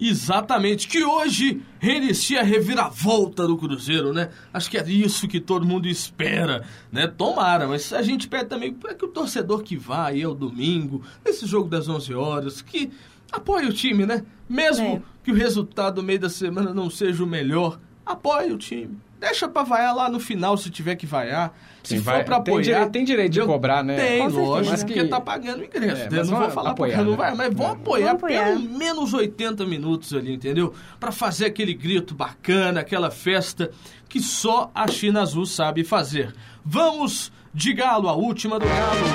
Exatamente, 0.04 0.88
que 0.88 1.04
hoje 1.04 1.62
reinicia 1.78 2.40
a 2.40 2.44
reviravolta 2.44 3.46
do 3.46 3.56
Cruzeiro, 3.56 4.12
né? 4.12 4.32
Acho 4.52 4.68
que 4.68 4.80
é 4.80 4.90
isso 4.90 5.28
que 5.28 5.40
todo 5.40 5.64
mundo 5.64 5.88
espera, 5.88 6.64
né? 6.92 7.06
Tomara, 7.06 7.68
mas 7.68 7.94
a 7.94 8.02
gente 8.02 8.28
pede 8.28 8.50
também 8.50 8.74
para 8.74 8.96
que 8.96 9.06
o 9.06 9.10
torcedor 9.10 9.62
que 9.62 9.78
vai 9.78 10.24
ao 10.24 10.34
domingo, 10.34 11.04
nesse 11.24 11.46
jogo 11.46 11.70
das 11.70 11.88
11 11.88 12.16
horas, 12.16 12.64
que 12.64 12.90
apoie 13.32 13.68
o 13.68 13.74
time, 13.74 14.08
né? 14.08 14.26
Mesmo 14.50 14.86
é. 14.86 15.02
que 15.24 15.32
o 15.32 15.36
resultado 15.36 15.96
do 15.96 16.04
meio 16.04 16.20
da 16.20 16.30
semana 16.30 16.74
não 16.74 16.90
seja 16.90 17.24
o 17.24 17.28
melhor, 17.28 17.80
apoie 18.04 18.52
o 18.52 18.58
time. 18.58 18.98
Deixa 19.22 19.48
pra 19.48 19.62
vaiar 19.62 19.96
lá 19.96 20.10
no 20.10 20.20
final 20.20 20.58
se 20.58 20.72
tiver 20.72 20.96
que 20.96 21.06
vaiar. 21.06 21.54
Se 21.84 21.96
Sim, 21.96 22.04
for 22.04 22.14
vai, 22.14 22.24
pra 22.24 22.38
apoiar. 22.38 22.56
Tem 22.56 22.64
direito, 22.64 22.92
tem 22.92 23.06
direito 23.06 23.32
de 23.34 23.40
eu, 23.40 23.46
cobrar, 23.46 23.84
né? 23.84 23.96
Tem, 23.96 24.28
lógico, 24.28 24.72
mas 24.72 24.84
que... 24.84 24.94
porque 24.96 25.08
tá 25.08 25.22
pagando 25.22 25.64
ingresso. 25.64 26.02
É, 26.02 26.10
mas 26.10 26.28
não 26.28 26.40
vou 26.40 26.50
falar 26.50 26.72
apoiar, 26.72 26.98
porque 26.98 27.04
né? 27.04 27.10
não 27.12 27.16
vai, 27.16 27.36
mas 27.36 27.54
vão 27.54 27.68
apoiar, 27.68 28.12
apoiar 28.14 28.46
pelo 28.46 28.62
menos 28.62 29.14
80 29.14 29.64
minutos 29.68 30.12
ali, 30.16 30.34
entendeu? 30.34 30.74
Para 31.00 31.12
fazer 31.12 31.46
aquele 31.46 31.76
grito 31.76 32.16
bacana, 32.16 32.80
aquela 32.80 33.12
festa 33.12 33.70
que 34.10 34.20
só 34.20 34.72
a 34.74 34.88
China 34.88 35.22
Azul 35.22 35.46
sabe 35.46 35.84
fazer. 35.84 36.34
Vamos 36.66 37.32
de 37.54 37.74
galo, 37.74 38.10
a 38.10 38.14
última 38.14 38.58
do 38.58 38.66
galo. 38.66 39.06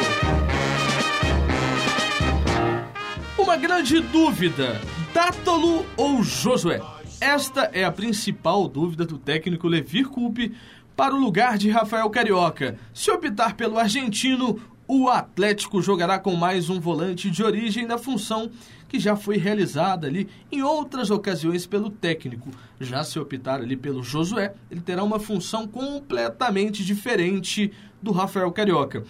Uma 3.37 3.57
grande 3.57 3.99
dúvida: 3.99 4.81
Dátolo 5.13 5.85
ou 5.97 6.23
Josué? 6.23 6.81
Esta 7.27 7.63
é 7.73 7.83
a 7.83 7.91
principal 7.91 8.69
dúvida 8.69 9.05
do 9.05 9.19
técnico 9.19 9.67
Levir 9.67 10.07
Coupe 10.09 10.55
para 10.95 11.13
o 11.13 11.19
lugar 11.19 11.59
de 11.59 11.69
Rafael 11.69 12.09
Carioca. 12.09 12.79
Se 12.95 13.11
optar 13.11 13.57
pelo 13.57 13.79
argentino, 13.79 14.61
o 14.87 15.09
Atlético 15.09 15.83
jogará 15.83 16.21
com 16.21 16.37
mais 16.37 16.71
um 16.71 16.79
volante 16.79 17.29
de 17.29 17.43
origem 17.43 17.85
da 17.85 17.99
função 17.99 18.49
que 18.87 19.01
já 19.01 19.17
foi 19.17 19.39
realizada 19.39 20.07
ali 20.07 20.29
em 20.53 20.63
outras 20.63 21.11
ocasiões 21.11 21.67
pelo 21.67 21.91
técnico. 21.91 22.49
Já 22.81 23.03
se 23.03 23.19
optar 23.19 23.61
ali 23.61 23.77
pelo 23.77 24.05
Josué, 24.05 24.55
ele 24.71 24.81
terá 24.81 25.03
uma 25.03 25.19
função 25.19 25.67
completamente 25.67 26.85
diferente 26.85 27.73
do 28.01 28.13
Rafael 28.13 28.53
Carioca. 28.53 29.03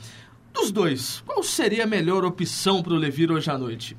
Dos 0.54 0.72
dois, 0.72 1.22
qual 1.26 1.42
seria 1.42 1.84
a 1.84 1.86
melhor 1.86 2.24
opção 2.24 2.82
para 2.82 2.94
o 2.94 2.96
Levir 2.96 3.30
hoje 3.30 3.50
à 3.50 3.58
noite? 3.58 3.94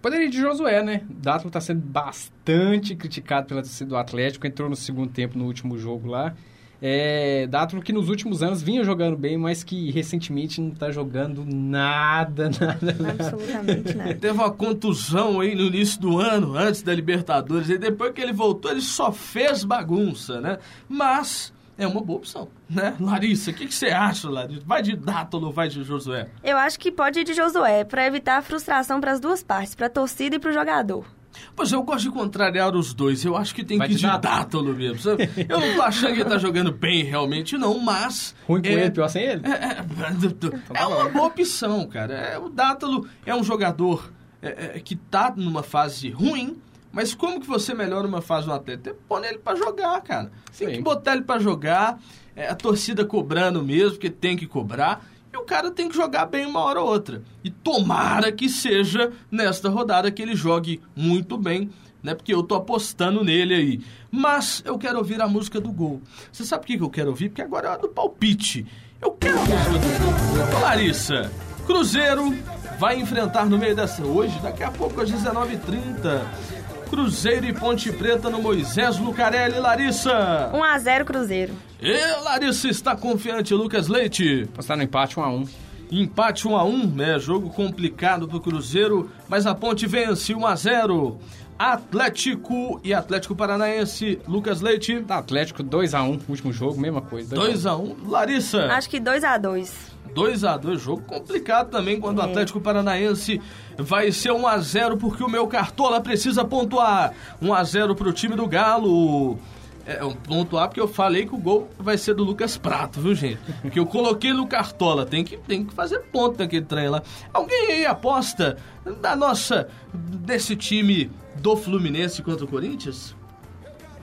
Poderia 0.00 0.26
ir 0.26 0.30
de 0.30 0.40
Josué, 0.40 0.82
né? 0.82 1.02
Dátolo 1.10 1.48
está 1.48 1.60
sendo 1.60 1.80
bastante 1.80 2.94
criticado 2.94 3.46
pela 3.46 3.62
torcida 3.62 3.90
do 3.90 3.96
Atlético, 3.96 4.46
entrou 4.46 4.68
no 4.68 4.76
segundo 4.76 5.10
tempo 5.10 5.38
no 5.38 5.44
último 5.44 5.78
jogo 5.78 6.08
lá. 6.08 6.34
É, 6.82 7.46
Dátolo 7.46 7.82
que 7.82 7.92
nos 7.92 8.08
últimos 8.08 8.42
anos 8.42 8.62
vinha 8.62 8.82
jogando 8.82 9.14
bem, 9.14 9.36
mas 9.36 9.62
que 9.62 9.90
recentemente 9.90 10.62
não 10.62 10.70
está 10.70 10.90
jogando 10.90 11.44
nada, 11.44 12.48
nada, 12.58 12.96
nada. 12.98 13.10
Absolutamente 13.10 13.94
nada. 13.94 14.14
Teve 14.14 14.32
uma 14.32 14.50
contusão 14.50 15.40
aí 15.40 15.54
no 15.54 15.64
início 15.66 16.00
do 16.00 16.18
ano, 16.18 16.56
antes 16.56 16.82
da 16.82 16.94
Libertadores, 16.94 17.68
e 17.68 17.76
depois 17.76 18.12
que 18.12 18.22
ele 18.22 18.32
voltou, 18.32 18.70
ele 18.70 18.80
só 18.80 19.12
fez 19.12 19.62
bagunça, 19.62 20.40
né? 20.40 20.58
Mas 20.88 21.52
é 21.80 21.86
uma 21.86 22.02
boa 22.02 22.18
opção, 22.18 22.48
né? 22.68 22.94
Larissa, 23.00 23.50
o 23.50 23.54
que, 23.54 23.66
que, 23.66 23.74
você 23.74 23.86
acha, 23.86 24.28
Larissa? 24.28 24.62
Vai 24.66 24.82
de 24.82 24.94
Dátolo 24.94 25.46
ou 25.46 25.52
vai 25.52 25.68
de 25.68 25.82
Josué? 25.82 26.28
Eu 26.44 26.58
acho 26.58 26.78
que 26.78 26.92
pode 26.92 27.20
ir 27.20 27.24
de 27.24 27.32
Josué, 27.32 27.84
para 27.84 28.06
evitar 28.06 28.36
a 28.36 28.42
frustração 28.42 29.00
para 29.00 29.12
as 29.12 29.20
duas 29.20 29.42
partes, 29.42 29.74
para 29.74 29.86
a 29.86 29.90
torcida 29.90 30.36
e 30.36 30.38
para 30.38 30.50
o 30.50 30.52
jogador. 30.52 31.06
Pois 31.54 31.72
eu 31.72 31.82
gosto 31.82 32.02
de 32.02 32.10
contrariar 32.10 32.74
os 32.74 32.92
dois. 32.92 33.24
Eu 33.24 33.36
acho 33.36 33.54
que 33.54 33.64
tem 33.64 33.78
vai 33.78 33.88
que 33.88 33.94
ir 33.94 33.96
de 33.96 34.06
Dátolo 34.06 34.74
mesmo. 34.74 34.98
Sabe? 34.98 35.28
Eu 35.48 35.60
não 35.60 35.74
tô 35.74 35.82
achando 35.82 36.14
que 36.14 36.20
ele 36.20 36.28
tá 36.28 36.38
jogando 36.38 36.72
bem 36.72 37.04
realmente, 37.04 37.56
não, 37.56 37.78
mas. 37.78 38.34
Ruim 38.46 38.62
com 38.62 38.68
é, 38.68 38.72
ele, 38.72 38.90
pior 38.90 39.08
sem 39.08 39.22
ele? 39.22 39.42
É, 39.46 39.50
é, 39.50 40.82
é 40.82 40.86
uma 40.86 41.08
boa 41.08 41.26
opção, 41.26 41.86
cara. 41.86 42.14
É, 42.14 42.38
o 42.38 42.48
Dátolo 42.48 43.08
é 43.24 43.34
um 43.34 43.44
jogador 43.44 44.12
é, 44.42 44.76
é, 44.76 44.80
que 44.80 44.96
tá 44.96 45.32
numa 45.36 45.62
fase 45.62 46.10
ruim, 46.10 46.60
mas 46.92 47.14
como 47.14 47.40
que 47.40 47.46
você 47.46 47.72
melhora 47.72 48.06
uma 48.06 48.20
fase 48.20 48.46
do 48.46 48.52
atleta? 48.52 48.96
Pôr 49.08 49.24
ele 49.24 49.38
para 49.38 49.56
jogar, 49.56 50.00
cara. 50.00 50.30
Tem 50.56 50.68
Sim. 50.68 50.74
que 50.76 50.82
botar 50.82 51.12
ele 51.12 51.22
para 51.22 51.40
jogar, 51.40 52.00
é, 52.34 52.48
a 52.48 52.54
torcida 52.54 53.04
cobrando 53.04 53.62
mesmo, 53.62 53.92
porque 53.92 54.10
tem 54.10 54.36
que 54.36 54.46
cobrar. 54.46 55.04
E 55.32 55.36
o 55.36 55.42
cara 55.42 55.70
tem 55.70 55.88
que 55.88 55.94
jogar 55.94 56.26
bem 56.26 56.44
uma 56.44 56.60
hora 56.60 56.80
ou 56.80 56.88
outra. 56.88 57.22
E 57.44 57.50
tomara 57.50 58.32
que 58.32 58.48
seja 58.48 59.12
nesta 59.30 59.68
rodada 59.68 60.10
que 60.10 60.20
ele 60.20 60.34
jogue 60.34 60.80
muito 60.96 61.38
bem, 61.38 61.70
né? 62.02 62.14
Porque 62.14 62.34
eu 62.34 62.42
tô 62.42 62.56
apostando 62.56 63.22
nele 63.22 63.54
aí. 63.54 63.80
Mas 64.10 64.60
eu 64.66 64.76
quero 64.76 64.98
ouvir 64.98 65.20
a 65.20 65.28
música 65.28 65.60
do 65.60 65.70
gol. 65.70 66.02
Você 66.32 66.44
sabe 66.44 66.66
por 66.66 66.76
que 66.76 66.82
eu 66.82 66.90
quero 66.90 67.10
ouvir? 67.10 67.28
Porque 67.28 67.42
agora 67.42 67.68
é 67.68 67.72
a 67.72 67.76
do 67.76 67.88
palpite. 67.88 68.66
Eu 69.00 69.12
quero 69.12 69.38
a 69.38 69.44
música 69.44 69.70
do 69.70 70.50
gol. 70.50 70.60
Larissa, 70.62 71.30
Cruzeiro 71.64 72.34
vai 72.80 72.98
enfrentar 72.98 73.46
no 73.46 73.56
meio 73.56 73.76
dessa 73.76 74.02
hoje, 74.04 74.36
daqui 74.40 74.64
a 74.64 74.70
pouco 74.72 75.00
às 75.00 75.10
19h30. 75.10 76.59
Cruzeiro 76.90 77.46
e 77.46 77.52
Ponte 77.52 77.92
Preta 77.92 78.28
no 78.28 78.42
Moisés 78.42 78.98
Lucarelli. 78.98 79.60
Larissa. 79.60 80.50
1x0 80.52 81.04
Cruzeiro. 81.04 81.54
E 81.80 81.96
Larissa 82.24 82.68
está 82.68 82.96
confiante, 82.96 83.54
Lucas 83.54 83.86
Leite. 83.86 84.48
Postar 84.52 84.76
no 84.76 84.82
empate 84.82 85.14
1x1. 85.14 85.48
Empate 85.90 86.46
1 86.46 86.56
a 86.56 86.64
1 86.64 86.86
né? 86.86 87.18
Jogo 87.18 87.50
complicado 87.50 88.28
pro 88.28 88.40
Cruzeiro, 88.40 89.10
mas 89.28 89.46
a 89.46 89.54
Ponte 89.54 89.86
vence 89.86 90.34
1 90.34 90.46
a 90.46 90.56
0 90.56 91.18
Atlético 91.58 92.80
e 92.82 92.94
Atlético 92.94 93.36
Paranaense, 93.36 94.18
Lucas 94.26 94.62
Leite. 94.62 95.02
Tá, 95.02 95.18
Atlético 95.18 95.62
2x1, 95.62 96.20
último 96.26 96.52
jogo, 96.54 96.80
mesma 96.80 97.02
coisa. 97.02 97.36
2x1. 97.36 97.96
Larissa. 98.08 98.64
Acho 98.72 98.88
que 98.88 98.98
2x2. 98.98 99.70
2x2, 100.14 100.78
jogo 100.78 101.02
complicado 101.02 101.68
também 101.68 102.00
quando 102.00 102.18
o 102.18 102.22
Atlético 102.22 102.62
Paranaense 102.62 103.42
vai 103.76 104.10
ser 104.10 104.30
1x0 104.30 104.98
porque 104.98 105.22
o 105.22 105.28
meu 105.28 105.46
Cartola 105.46 106.00
precisa 106.00 106.46
pontuar. 106.46 107.12
1x0 107.42 107.94
pro 107.94 108.10
time 108.10 108.36
do 108.36 108.46
Galo. 108.46 109.38
É, 109.86 110.04
um 110.04 110.12
pontuar 110.12 110.68
porque 110.68 110.80
eu 110.80 110.88
falei 110.88 111.26
que 111.26 111.34
o 111.34 111.38
gol 111.38 111.68
vai 111.78 111.96
ser 111.96 112.14
do 112.14 112.22
Lucas 112.22 112.56
Prato, 112.56 113.00
viu, 113.00 113.14
gente? 113.14 113.40
Porque 113.62 113.78
eu 113.78 113.86
coloquei 113.86 114.32
no 114.32 114.46
Cartola, 114.46 115.06
tem 115.06 115.24
que, 115.24 115.36
tem 115.36 115.64
que 115.64 115.74
fazer 115.74 116.00
ponto 116.12 116.38
naquele 116.38 116.64
trem 116.64 116.88
lá. 116.88 117.02
Alguém 117.32 117.72
aí 117.72 117.86
aposta 117.86 118.56
da 119.00 119.16
nossa, 119.16 119.68
desse 119.92 120.54
time 120.54 121.10
do 121.36 121.56
Fluminense 121.56 122.22
contra 122.22 122.44
o 122.44 122.48
Corinthians? 122.48 123.16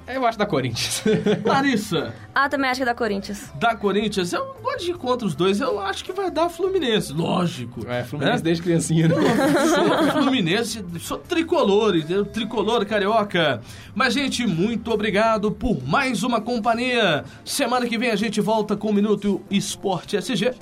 Eu 0.07 0.25
acho 0.25 0.37
da 0.37 0.45
Corinthians. 0.45 1.03
Larissa, 1.43 2.13
Ah, 2.33 2.47
também 2.47 2.69
acho 2.69 2.79
que 2.79 2.83
é 2.83 2.85
da 2.85 2.93
Corinthians. 2.95 3.51
da 3.55 3.75
Corinthians, 3.75 4.31
eu 4.31 4.55
gosto 4.63 4.85
de 4.85 4.91
ir 4.91 4.97
contra 4.97 5.27
os 5.27 5.35
dois, 5.35 5.59
eu 5.59 5.79
acho 5.79 6.03
que 6.05 6.13
vai 6.13 6.31
dar 6.31 6.49
Fluminense, 6.49 7.11
lógico. 7.13 7.85
É, 7.87 8.03
Fluminense 8.03 8.37
né? 8.37 8.43
desde 8.43 8.63
criancinha, 8.63 9.07
né? 9.09 9.15
Sou 10.13 10.21
Fluminense, 10.23 10.85
sou 10.99 11.17
tricolor, 11.17 11.95
entendeu? 11.95 12.25
tricolor 12.25 12.85
carioca. 12.85 13.61
Mas, 13.93 14.13
gente, 14.13 14.47
muito 14.47 14.91
obrigado 14.91 15.51
por 15.51 15.83
mais 15.85 16.23
uma 16.23 16.39
companhia. 16.39 17.25
Semana 17.43 17.85
que 17.85 17.97
vem 17.97 18.09
a 18.11 18.15
gente 18.15 18.39
volta 18.39 18.75
com 18.77 18.89
o 18.89 18.93
Minuto 18.93 19.41
Esporte 19.51 20.15
SG. 20.17 20.53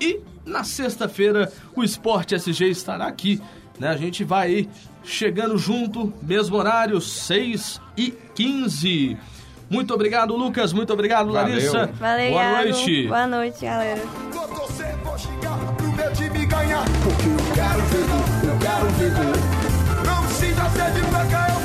E 0.00 0.20
na 0.44 0.64
sexta-feira 0.64 1.52
o 1.76 1.82
Esporte 1.84 2.34
SG 2.34 2.70
estará 2.70 3.06
aqui. 3.06 3.40
Né? 3.82 3.88
A 3.88 3.96
gente 3.96 4.22
vai 4.22 4.46
aí 4.46 4.68
chegando 5.02 5.58
junto, 5.58 6.12
mesmo 6.22 6.56
horário, 6.56 7.00
6 7.00 7.80
e 7.96 8.12
15. 8.32 9.16
Muito 9.68 9.92
obrigado, 9.92 10.36
Lucas. 10.36 10.72
Muito 10.72 10.92
obrigado, 10.92 11.32
Valeu. 11.32 11.54
Larissa. 11.54 11.90
Valeu, 11.98 12.30
Boa 12.30 12.42
Iago. 12.44 12.68
noite. 12.68 13.06
Boa 13.08 13.26
noite, 13.26 13.64
galera. 13.64 14.00
Vou 14.32 14.46
torcer, 14.46 14.96
vou 14.98 15.18
xingar 15.18 15.58
pro 15.76 15.92
meu 15.94 16.12
time 16.12 16.46
ganhar. 16.46 16.84
Porque 17.02 17.26
eu 17.26 17.54
quero 17.54 17.82
ver, 17.82 18.50
eu 18.52 18.58
quero 18.60 18.88
ver. 18.98 20.06
Não 20.06 20.28
sinta 20.28 20.70
sede 20.70 21.00
pra 21.10 21.26
cá, 21.26 21.48
eu 21.52 21.61